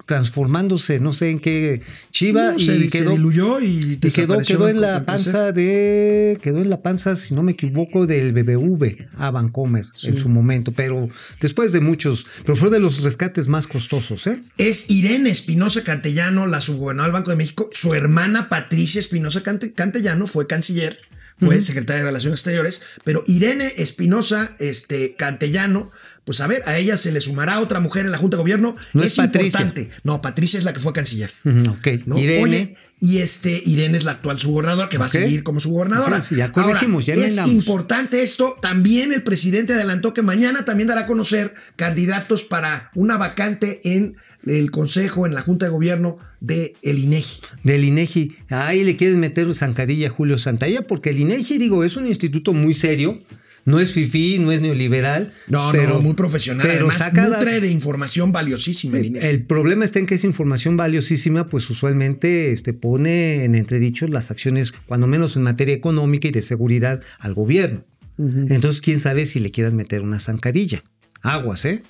[0.07, 4.39] transformándose, no sé en qué chiva, No, y, se, se quedó, diluyó y, y quedó,
[4.41, 6.39] quedó en la panza de.
[6.43, 10.73] Quedó en la panza, si no me equivoco, del BBV a Bancomer en su momento.
[10.73, 11.09] Pero
[11.41, 12.27] después de muchos.
[12.45, 14.41] Pero fue de los rescates más costosos, ¿eh?
[14.57, 17.71] Es Irene Espinosa Cantellano, la subgobernadora del Banco de México.
[17.73, 20.99] Su hermana Patricia Espinosa Cante- Cantellano fue canciller,
[21.39, 25.91] fue secretaria de Relaciones Exteriores, pero Irene Espinosa este, Cantellano,
[26.25, 28.77] pues a ver, a ella se le sumará otra mujer en la Junta de Gobierno.
[28.93, 29.61] No es Patricia.
[29.61, 29.89] importante.
[30.03, 31.31] No, Patricia es la que fue canciller.
[31.45, 31.89] Ujú, Ok.
[32.07, 32.19] ¿no?
[32.19, 32.43] Irene.
[32.43, 36.19] Oye, y este Irene es la actual subgobernadora que va a seguir como subgobernadora.
[36.19, 38.57] Ok, sí, ya corregimos, ya Ahora, es importante esto.
[38.61, 44.17] También el presidente adelantó que mañana también dará a conocer candidatos para una vacante en
[44.51, 47.41] el Consejo, en la Junta de Gobierno de el INEGI.
[47.65, 48.37] Del INEGI.
[48.49, 52.53] Ahí le quieren meter zancadilla a Julio Santalla, porque el INEGI, digo, es un instituto
[52.55, 53.21] muy serio.
[53.65, 55.35] No es fifí, no es neoliberal.
[55.47, 56.67] No, pero- no, muy profesional.
[56.67, 59.27] pero Además, saca nutre de información valiosísima el INEGI.
[59.27, 64.31] El problema está en que esa información valiosísima, pues usualmente este, pone en entredicho las
[64.31, 67.85] acciones, cuando menos en materia económica y de seguridad, al gobierno.
[68.19, 70.83] Entonces, quién sabe si le quieran meter una zancadilla.
[71.23, 71.83] Aguas, ¿eh?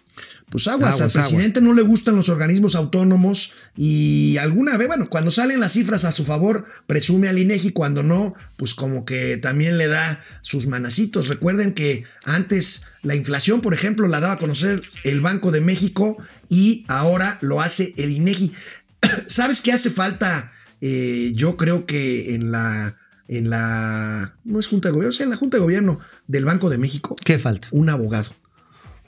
[0.49, 5.09] Pues aguas, Aguas, al presidente no le gustan los organismos autónomos y alguna vez, bueno,
[5.09, 9.37] cuando salen las cifras a su favor, presume al INEGI, cuando no, pues como que
[9.37, 11.29] también le da sus manacitos.
[11.29, 16.17] Recuerden que antes la inflación, por ejemplo, la daba a conocer el Banco de México
[16.49, 18.53] y ahora lo hace el INEGI.
[19.27, 20.51] ¿Sabes qué hace falta?
[20.81, 22.97] Eh, yo creo que en la
[23.29, 26.45] en la no es Junta de Gobierno, o sea, en la Junta de Gobierno del
[26.45, 27.69] Banco de México, ¿Qué falta?
[27.71, 28.31] un abogado.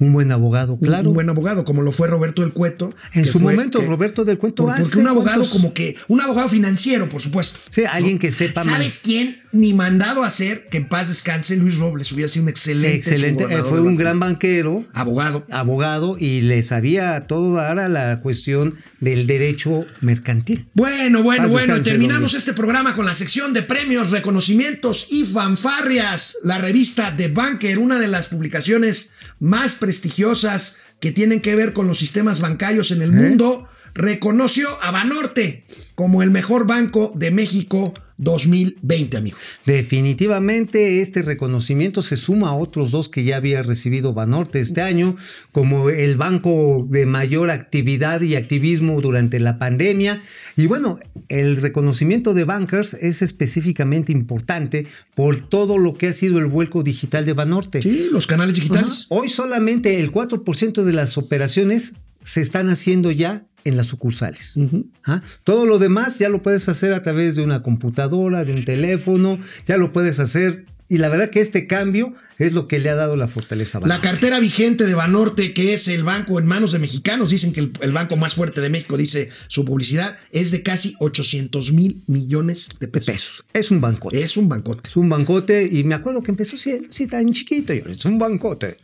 [0.01, 1.11] Un buen abogado, claro.
[1.11, 2.93] Un, buen abogado, como lo fue Roberto del Cueto.
[3.13, 6.49] en su fue- momento, Roberto del Cuento por- porque un abogado como que, un abogado
[6.49, 7.59] financiero, por supuesto.
[7.71, 8.73] Sí, alguien que sepa más.
[8.75, 9.43] ¿Sabes quién?
[9.53, 13.45] Ni mandado a hacer, que en paz descanse, Luis Robles, hubiera sido un excelente Excelente.
[13.45, 15.45] eh, Fue un gran banquero, abogado.
[15.51, 20.67] abogado, y le sabía a todo dar a la cuestión del derecho mercantil.
[20.75, 26.37] Bueno, bueno, Paz bueno, terminamos este programa con la sección de premios, reconocimientos y fanfarrias.
[26.45, 31.87] La revista The Banker, una de las publicaciones más prestigiosas que tienen que ver con
[31.87, 37.95] los sistemas bancarios en el mundo, reconoció a Banorte como el mejor banco de México
[38.21, 39.37] 2020, amigo.
[39.65, 45.17] Definitivamente este reconocimiento se suma a otros dos que ya había recibido Banorte este año,
[45.53, 50.23] como el banco de mayor actividad y activismo durante la pandemia.
[50.57, 56.39] Y bueno, el reconocimiento de Bankers es específicamente importante por todo lo que ha sido
[56.39, 57.81] el vuelco digital de Banorte.
[57.81, 59.07] Sí, los canales digitales.
[59.09, 64.59] Hoy solamente el 4% de las operaciones se están haciendo ya en las sucursales.
[65.05, 65.23] ¿Ah?
[65.45, 69.39] Todo lo demás ya lo puedes hacer a través de una computadora, de un teléfono,
[69.67, 70.65] ya lo puedes hacer.
[70.91, 73.81] Y la verdad que este cambio es lo que le ha dado la fortaleza a
[73.83, 74.09] La Banorte.
[74.09, 77.73] cartera vigente de Banorte, que es el banco en manos de mexicanos, dicen que el,
[77.81, 82.69] el banco más fuerte de México, dice su publicidad, es de casi 800 mil millones
[82.81, 83.07] de pesos.
[83.07, 83.45] pesos.
[83.53, 84.19] Es un bancote.
[84.21, 84.89] Es un bancote.
[84.91, 87.73] Es un bancote y me acuerdo que empezó así tan chiquito.
[87.73, 88.79] y ahora Es un bancote.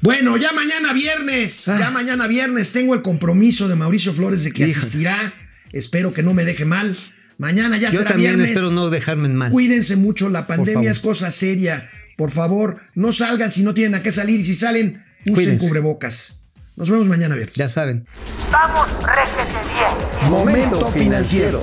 [0.00, 4.66] Bueno, ya mañana viernes, ya mañana viernes tengo el compromiso de Mauricio Flores de que
[4.66, 4.78] Híjole.
[4.78, 5.34] asistirá.
[5.72, 6.96] Espero que no me deje mal.
[7.38, 8.50] Mañana ya Yo será también viernes.
[8.50, 9.50] espero no dejarme en mal.
[9.50, 11.88] Cuídense mucho, la pandemia es cosa seria.
[12.16, 15.66] Por favor, no salgan si no tienen a qué salir y si salen, usen Cuídense.
[15.66, 16.40] cubrebocas.
[16.76, 17.54] Nos vemos mañana viernes.
[17.56, 18.06] Ya saben.
[18.50, 20.30] Vamos, réjete bien.
[20.30, 21.62] Momento financiero.